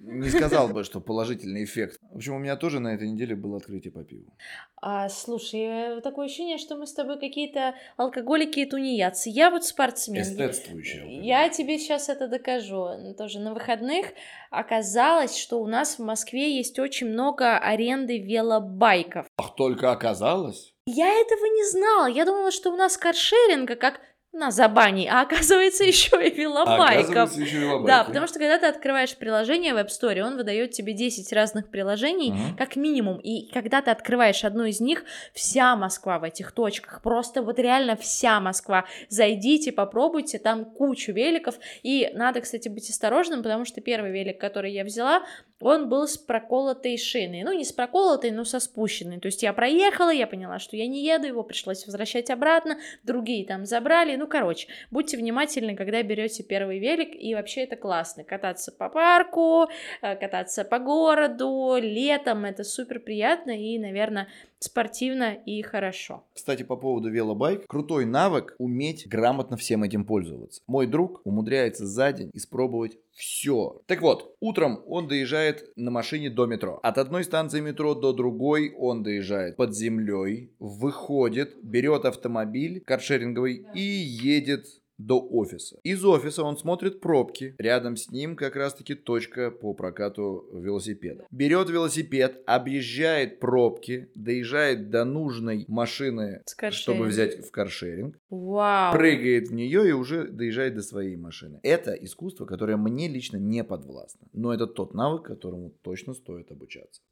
не 0.00 0.30
сказал 0.30 0.68
бы, 0.68 0.84
что 0.84 1.00
положительный 1.00 1.64
эффект. 1.64 1.98
В 2.12 2.16
общем, 2.16 2.34
у 2.34 2.38
меня 2.38 2.56
тоже 2.56 2.80
на 2.80 2.94
этой 2.94 3.08
неделе 3.08 3.34
было 3.34 3.56
открытие 3.56 3.92
по 3.92 4.04
пиву. 4.04 4.32
А, 4.80 5.08
слушай, 5.08 6.00
такое 6.02 6.26
ощущение, 6.26 6.58
что 6.58 6.76
мы 6.76 6.86
с 6.86 6.92
тобой 6.92 7.18
какие-то 7.18 7.74
алкоголики 7.96 8.60
и 8.60 8.66
тунеядцы. 8.66 9.28
Я 9.28 9.50
вот 9.50 9.64
спортсмен. 9.64 10.22
Эстетствующие. 10.22 11.26
Я 11.26 11.48
тебе 11.48 11.78
сейчас 11.78 12.08
это 12.08 12.28
докажу. 12.28 13.14
Тоже 13.16 13.40
на 13.40 13.52
выходных 13.52 14.06
оказалось, 14.50 15.36
что 15.36 15.60
у 15.60 15.66
нас 15.66 15.98
в 15.98 16.04
Москве 16.04 16.56
есть 16.56 16.78
очень 16.78 17.08
много 17.08 17.58
аренды 17.58 18.18
велобайков. 18.18 19.26
Ах, 19.36 19.56
только 19.56 19.90
оказалось? 19.90 20.74
Я 20.86 21.08
этого 21.08 21.44
не 21.44 21.68
знала. 21.70 22.06
Я 22.06 22.24
думала, 22.24 22.50
что 22.50 22.70
у 22.70 22.76
нас 22.76 22.96
каршеринга, 22.96 23.76
как 23.76 24.00
на 24.32 24.50
забане, 24.50 25.10
а 25.10 25.22
оказывается 25.22 25.84
еще 25.84 26.26
и 26.26 26.34
велобайков. 26.34 27.10
оказывается 27.10 27.40
еще. 27.40 27.84
Да, 27.86 28.04
потому 28.04 28.26
что 28.26 28.38
когда 28.38 28.58
ты 28.58 28.66
открываешь 28.66 29.16
приложение 29.16 29.72
в 29.72 29.78
App 29.78 29.88
Store, 29.88 30.20
он 30.20 30.36
выдает 30.36 30.72
тебе 30.72 30.92
10 30.92 31.32
разных 31.32 31.70
приложений, 31.70 32.32
uh-huh. 32.32 32.58
как 32.58 32.76
минимум, 32.76 33.18
и 33.18 33.50
когда 33.52 33.80
ты 33.80 33.90
открываешь 33.90 34.44
одно 34.44 34.66
из 34.66 34.80
них, 34.80 35.04
вся 35.32 35.74
Москва 35.76 36.18
в 36.18 36.24
этих 36.24 36.52
точках, 36.52 37.00
просто 37.02 37.42
вот 37.42 37.58
реально 37.58 37.96
вся 37.96 38.38
Москва. 38.40 38.84
Зайдите, 39.08 39.72
попробуйте, 39.72 40.38
там 40.38 40.66
кучу 40.66 41.12
великов, 41.12 41.58
и 41.82 42.10
надо, 42.12 42.42
кстати, 42.42 42.68
быть 42.68 42.90
осторожным, 42.90 43.42
потому 43.42 43.64
что 43.64 43.80
первый 43.80 44.12
велик, 44.12 44.38
который 44.38 44.72
я 44.72 44.84
взяла, 44.84 45.22
он 45.60 45.88
был 45.88 46.06
с 46.06 46.16
проколотой 46.16 46.96
шиной. 46.98 47.42
Ну, 47.42 47.52
не 47.52 47.64
с 47.64 47.72
проколотой, 47.72 48.30
но 48.30 48.44
со 48.44 48.60
спущенной. 48.60 49.18
То 49.18 49.26
есть 49.26 49.42
я 49.42 49.52
проехала, 49.52 50.10
я 50.10 50.26
поняла, 50.26 50.58
что 50.58 50.76
я 50.76 50.86
не 50.86 51.04
еду, 51.04 51.26
его 51.26 51.42
пришлось 51.42 51.86
возвращать 51.86 52.30
обратно, 52.30 52.78
другие 53.02 53.44
там 53.44 53.66
забрали. 53.66 54.17
Ну, 54.18 54.26
короче, 54.26 54.66
будьте 54.90 55.16
внимательны, 55.16 55.76
когда 55.76 56.02
берете 56.02 56.42
первый 56.42 56.80
велик, 56.80 57.10
и 57.14 57.36
вообще 57.36 57.62
это 57.62 57.76
классно. 57.76 58.24
Кататься 58.24 58.72
по 58.72 58.88
парку, 58.88 59.68
э, 60.02 60.16
кататься 60.16 60.64
по 60.64 60.80
городу, 60.80 61.76
летом, 61.80 62.44
это 62.44 62.64
супер 62.64 62.98
приятно, 62.98 63.52
и, 63.52 63.78
наверное, 63.78 64.26
спортивно 64.58 65.34
и 65.34 65.62
хорошо. 65.62 66.24
Кстати, 66.32 66.62
по 66.62 66.76
поводу 66.76 67.10
велобайк, 67.10 67.66
крутой 67.66 68.04
навык 68.04 68.54
уметь 68.58 69.08
грамотно 69.08 69.56
всем 69.56 69.82
этим 69.82 70.04
пользоваться. 70.04 70.62
Мой 70.66 70.86
друг 70.86 71.20
умудряется 71.24 71.86
за 71.86 72.12
день 72.12 72.30
испробовать 72.32 72.98
все. 73.12 73.82
Так 73.86 74.00
вот, 74.00 74.36
утром 74.40 74.82
он 74.86 75.08
доезжает 75.08 75.72
на 75.76 75.90
машине 75.90 76.30
до 76.30 76.46
метро. 76.46 76.78
От 76.82 76.98
одной 76.98 77.24
станции 77.24 77.60
метро 77.60 77.94
до 77.94 78.12
другой 78.12 78.72
он 78.78 79.02
доезжает 79.02 79.56
под 79.56 79.74
землей, 79.74 80.52
выходит, 80.58 81.56
берет 81.62 82.04
автомобиль 82.04 82.80
каршеринговый 82.86 83.66
и 83.74 83.80
едет 83.80 84.66
до 84.98 85.20
офиса. 85.20 85.78
Из 85.82 86.04
офиса 86.04 86.42
он 86.42 86.56
смотрит 86.56 87.00
пробки. 87.00 87.54
Рядом 87.58 87.96
с 87.96 88.10
ним 88.10 88.36
как 88.36 88.56
раз-таки 88.56 88.94
точка 88.94 89.50
по 89.50 89.72
прокату 89.72 90.46
велосипеда. 90.52 91.26
Берет 91.30 91.70
велосипед, 91.70 92.42
объезжает 92.46 93.40
пробки, 93.40 94.10
доезжает 94.14 94.90
до 94.90 95.04
нужной 95.04 95.64
машины, 95.68 96.42
чтобы 96.70 97.06
взять 97.06 97.46
в 97.46 97.50
каршеринг. 97.50 98.18
Вау. 98.28 98.92
Прыгает 98.92 99.48
в 99.48 99.54
нее 99.54 99.88
и 99.88 99.92
уже 99.92 100.26
доезжает 100.26 100.74
до 100.74 100.82
своей 100.82 101.16
машины. 101.16 101.60
Это 101.62 101.92
искусство, 101.92 102.44
которое 102.44 102.76
мне 102.76 103.08
лично 103.08 103.36
не 103.36 103.64
подвластно. 103.64 104.26
Но 104.32 104.52
это 104.52 104.66
тот 104.66 104.94
навык, 104.94 105.22
которому 105.22 105.70
точно 105.82 106.14
стоит 106.14 106.50
обучаться. 106.50 107.02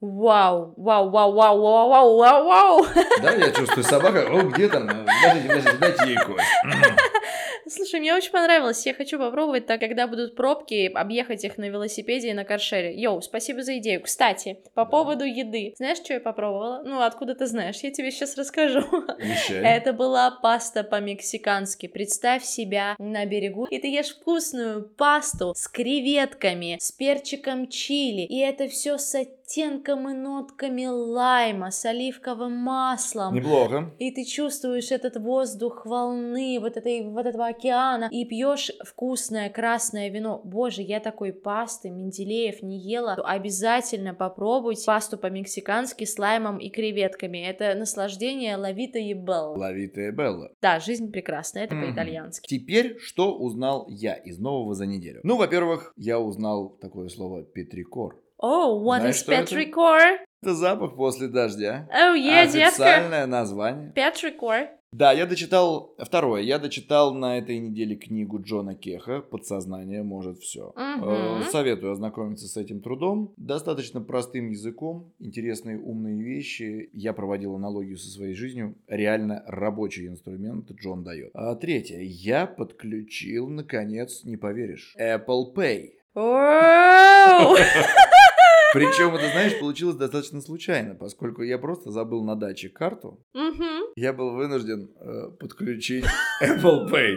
Вау, 0.00 0.74
вау, 0.76 1.10
вау, 1.10 1.32
вау, 1.32 1.60
вау, 1.60 1.88
вау, 1.88 2.16
вау, 2.18 2.44
вау. 2.44 2.86
Да, 3.20 3.34
я 3.34 3.50
чувствую 3.50 3.82
собака. 3.82 4.28
О, 4.30 4.42
где 4.44 4.68
там? 4.68 4.86
Подождите, 4.86 5.48
подождите, 5.48 5.76
дайте 5.80 6.06
ей 6.06 6.16
кость. 6.18 7.02
Слушай, 7.66 8.00
мне 8.00 8.14
очень 8.14 8.32
понравилось. 8.32 8.86
Я 8.86 8.94
хочу 8.94 9.18
попробовать, 9.18 9.66
так 9.66 9.80
когда 9.80 10.06
будут 10.06 10.36
пробки, 10.36 10.90
объехать 10.94 11.44
их 11.44 11.58
на 11.58 11.68
велосипеде 11.68 12.30
и 12.30 12.34
на 12.34 12.44
каршере. 12.44 12.94
Йоу, 12.94 13.20
спасибо 13.22 13.62
за 13.62 13.78
идею. 13.78 14.02
Кстати, 14.02 14.58
по 14.74 14.84
да. 14.84 14.90
поводу 14.90 15.24
еды. 15.24 15.74
Знаешь, 15.76 15.98
что 15.98 16.14
я 16.14 16.20
попробовала? 16.20 16.82
Ну, 16.84 17.00
откуда 17.00 17.34
ты 17.34 17.46
знаешь? 17.46 17.76
Я 17.82 17.90
тебе 17.90 18.10
сейчас 18.10 18.36
расскажу. 18.36 18.82
Вещай. 19.18 19.62
Это 19.62 19.92
была 19.92 20.30
паста 20.30 20.84
по-мексикански. 20.84 21.88
Представь 21.88 22.44
себя 22.44 22.94
на 22.98 23.24
берегу, 23.26 23.66
и 23.66 23.78
ты 23.78 23.88
ешь 23.88 24.14
вкусную 24.14 24.88
пасту 24.88 25.52
с 25.54 25.68
креветками, 25.68 26.76
с 26.80 26.92
перчиком 26.92 27.68
чили, 27.68 28.22
и 28.22 28.38
это 28.38 28.68
все 28.68 28.98
с 28.98 29.14
оттенком 29.48 30.08
и 30.08 30.14
нотками 30.14 30.86
лайма, 30.86 31.70
с 31.70 31.84
оливковым 31.84 32.52
маслом. 32.52 33.34
Неплохо. 33.34 33.90
И 33.98 34.10
ты 34.10 34.24
чувствуешь 34.24 34.90
этот 34.90 35.16
воздух 35.16 35.86
волны, 35.86 36.58
вот, 36.60 36.76
этой, 36.76 37.02
вот 37.08 37.26
этого 37.26 37.46
океана, 37.46 38.08
и 38.10 38.24
пьешь 38.24 38.70
вкусное 38.84 39.50
красное 39.50 40.10
вино. 40.10 40.40
Боже, 40.44 40.82
я 40.82 41.00
такой 41.00 41.32
пасты 41.32 41.90
Менделеев 41.90 42.62
не 42.62 42.78
ела. 42.78 43.14
Обязательно 43.24 44.14
попробуйте 44.14 44.84
пасту 44.86 45.18
по-мексикански 45.18 46.04
с 46.04 46.18
лаймом 46.18 46.58
и 46.58 46.68
креветками. 46.68 47.38
Это 47.38 47.74
наслаждение 47.74 48.56
лавита 48.56 48.98
и 48.98 49.14
белла. 49.14 49.56
Лавита 49.56 50.02
и 50.02 50.10
белла. 50.10 50.50
Да, 50.60 50.80
жизнь 50.80 51.10
прекрасна, 51.10 51.60
это 51.60 51.74
mm-hmm. 51.74 51.86
по-итальянски. 51.86 52.48
Теперь, 52.48 52.98
что 52.98 53.34
узнал 53.36 53.86
я 53.88 54.14
из 54.14 54.38
нового 54.38 54.74
за 54.74 54.86
неделю? 54.86 55.20
Ну, 55.22 55.36
во-первых, 55.36 55.92
я 55.96 56.20
узнал 56.20 56.70
такое 56.80 57.08
слово 57.08 57.42
петрикор. 57.42 58.20
Oh, 58.40 58.80
what 58.82 59.00
Знаешь, 59.00 59.22
is 59.22 59.28
petrichor? 59.28 60.18
Это 60.42 60.54
запах 60.54 60.94
после 60.94 61.28
дождя. 61.28 61.88
Oh, 61.92 62.14
yeah, 62.16 62.42
Официальное 62.42 63.22
детка. 63.22 63.26
название. 63.26 63.92
Petrichor. 63.94 64.68
Да, 64.90 65.12
я 65.12 65.26
дочитал 65.26 65.94
второе. 65.98 66.42
Я 66.42 66.58
дочитал 66.58 67.12
на 67.12 67.36
этой 67.36 67.58
неделе 67.58 67.94
книгу 67.94 68.40
Джона 68.40 68.74
Кеха 68.74 69.20
«Подсознание 69.20 70.02
может 70.02 70.38
все». 70.38 70.72
Угу. 70.74 71.42
Советую 71.50 71.92
ознакомиться 71.92 72.48
с 72.48 72.56
этим 72.56 72.80
трудом. 72.80 73.34
Достаточно 73.36 74.00
простым 74.00 74.48
языком, 74.48 75.12
интересные 75.18 75.78
умные 75.78 76.22
вещи. 76.22 76.88
Я 76.94 77.12
проводил 77.12 77.54
аналогию 77.54 77.98
со 77.98 78.08
своей 78.08 78.34
жизнью. 78.34 78.76
Реально 78.86 79.42
рабочий 79.46 80.06
инструмент 80.06 80.70
Джон 80.70 81.04
дает. 81.04 81.32
А 81.34 81.54
третье. 81.56 82.00
Я 82.00 82.46
подключил, 82.46 83.48
наконец, 83.48 84.24
не 84.24 84.38
поверишь, 84.38 84.96
Apple 84.98 85.52
Pay. 85.54 85.90
Причем, 88.72 89.14
это, 89.14 89.30
знаешь, 89.30 89.58
получилось 89.58 89.96
достаточно 89.96 90.40
случайно, 90.40 90.94
поскольку 90.94 91.42
я 91.42 91.58
просто 91.58 91.90
забыл 91.90 92.24
на 92.24 92.36
даче 92.36 92.68
карту. 92.68 93.24
Я 93.96 94.12
был 94.12 94.34
вынужден 94.34 94.90
э, 95.00 95.30
подключить 95.38 96.04
Apple 96.42 96.90
Pay. 96.90 97.16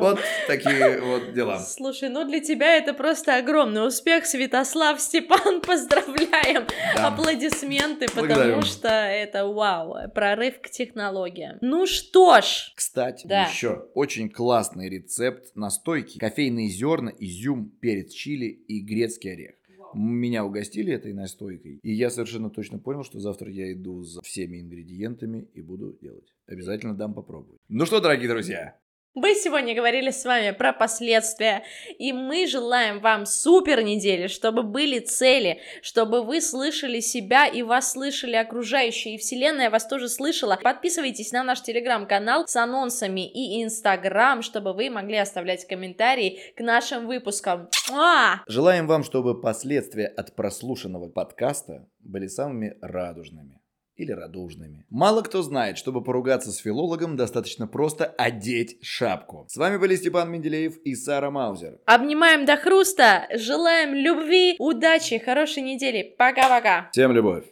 Вот 0.00 0.18
такие 0.46 1.00
вот 1.00 1.32
дела. 1.34 1.58
Слушай, 1.58 2.08
ну 2.08 2.26
для 2.26 2.40
тебя 2.40 2.76
это 2.76 2.94
просто 2.94 3.36
огромный 3.36 3.86
успех, 3.86 4.26
Святослав 4.26 5.00
Степан, 5.00 5.60
поздравляем! 5.66 6.66
Да. 6.94 7.08
Аплодисменты, 7.08 8.06
потому 8.14 8.62
что 8.62 8.88
это 8.88 9.46
вау, 9.46 9.96
прорыв 10.14 10.60
к 10.60 10.70
технологиям. 10.70 11.58
Ну 11.60 11.86
что 11.86 12.40
ж. 12.40 12.72
Кстати, 12.74 13.26
да. 13.26 13.44
еще 13.44 13.86
очень 13.94 14.30
классный 14.30 14.88
рецепт 14.88 15.54
настойки. 15.54 16.18
Кофейные 16.18 16.68
зерна, 16.68 17.12
изюм, 17.18 17.70
перец 17.80 18.12
чили 18.12 18.46
и 18.46 18.80
грецкий 18.80 19.32
орех 19.32 19.54
меня 19.94 20.44
угостили 20.44 20.92
этой 20.92 21.12
настойкой, 21.12 21.78
и 21.82 21.92
я 21.92 22.10
совершенно 22.10 22.50
точно 22.50 22.78
понял, 22.78 23.04
что 23.04 23.20
завтра 23.20 23.50
я 23.50 23.72
иду 23.72 24.02
за 24.02 24.20
всеми 24.22 24.60
ингредиентами 24.60 25.48
и 25.54 25.62
буду 25.62 25.96
делать. 26.00 26.34
Обязательно 26.46 26.94
дам 26.94 27.14
попробовать. 27.14 27.60
Ну 27.68 27.86
что, 27.86 28.00
дорогие 28.00 28.28
друзья, 28.28 28.78
мы 29.14 29.34
сегодня 29.34 29.74
говорили 29.74 30.10
с 30.10 30.24
вами 30.24 30.50
про 30.50 30.72
последствия, 30.72 31.62
и 31.98 32.12
мы 32.12 32.46
желаем 32.46 33.00
вам 33.00 33.26
супер 33.26 33.82
недели, 33.82 34.26
чтобы 34.26 34.62
были 34.62 34.98
цели, 34.98 35.60
чтобы 35.82 36.22
вы 36.22 36.40
слышали 36.40 37.00
себя 37.00 37.46
и 37.46 37.62
вас 37.62 37.92
слышали 37.92 38.34
окружающие, 38.34 39.14
и 39.14 39.18
вселенная 39.18 39.70
вас 39.70 39.86
тоже 39.86 40.08
слышала. 40.08 40.58
Подписывайтесь 40.62 41.32
на 41.32 41.44
наш 41.44 41.62
телеграм-канал 41.62 42.46
с 42.48 42.56
анонсами 42.56 43.26
и 43.26 43.62
инстаграм, 43.62 44.42
чтобы 44.42 44.72
вы 44.72 44.90
могли 44.90 45.16
оставлять 45.16 45.66
комментарии 45.66 46.40
к 46.56 46.60
нашим 46.60 47.06
выпускам. 47.06 47.68
Муа! 47.90 48.42
Желаем 48.48 48.86
вам, 48.86 49.04
чтобы 49.04 49.40
последствия 49.40 50.06
от 50.06 50.34
прослушанного 50.34 51.08
подкаста 51.08 51.86
были 52.00 52.26
самыми 52.26 52.76
радужными 52.80 53.60
или 53.96 54.12
радужными. 54.12 54.84
Мало 54.90 55.22
кто 55.22 55.42
знает, 55.42 55.78
чтобы 55.78 56.02
поругаться 56.02 56.50
с 56.50 56.58
филологом, 56.58 57.16
достаточно 57.16 57.66
просто 57.66 58.04
одеть 58.04 58.78
шапку. 58.82 59.46
С 59.48 59.56
вами 59.56 59.76
были 59.76 59.96
Степан 59.96 60.30
Менделеев 60.30 60.78
и 60.84 60.94
Сара 60.94 61.30
Маузер. 61.30 61.78
Обнимаем 61.86 62.44
до 62.44 62.56
хруста, 62.56 63.26
желаем 63.34 63.94
любви, 63.94 64.56
удачи, 64.58 65.18
хорошей 65.18 65.62
недели. 65.62 66.14
Пока-пока. 66.18 66.88
Всем 66.92 67.12
любовь. 67.12 67.44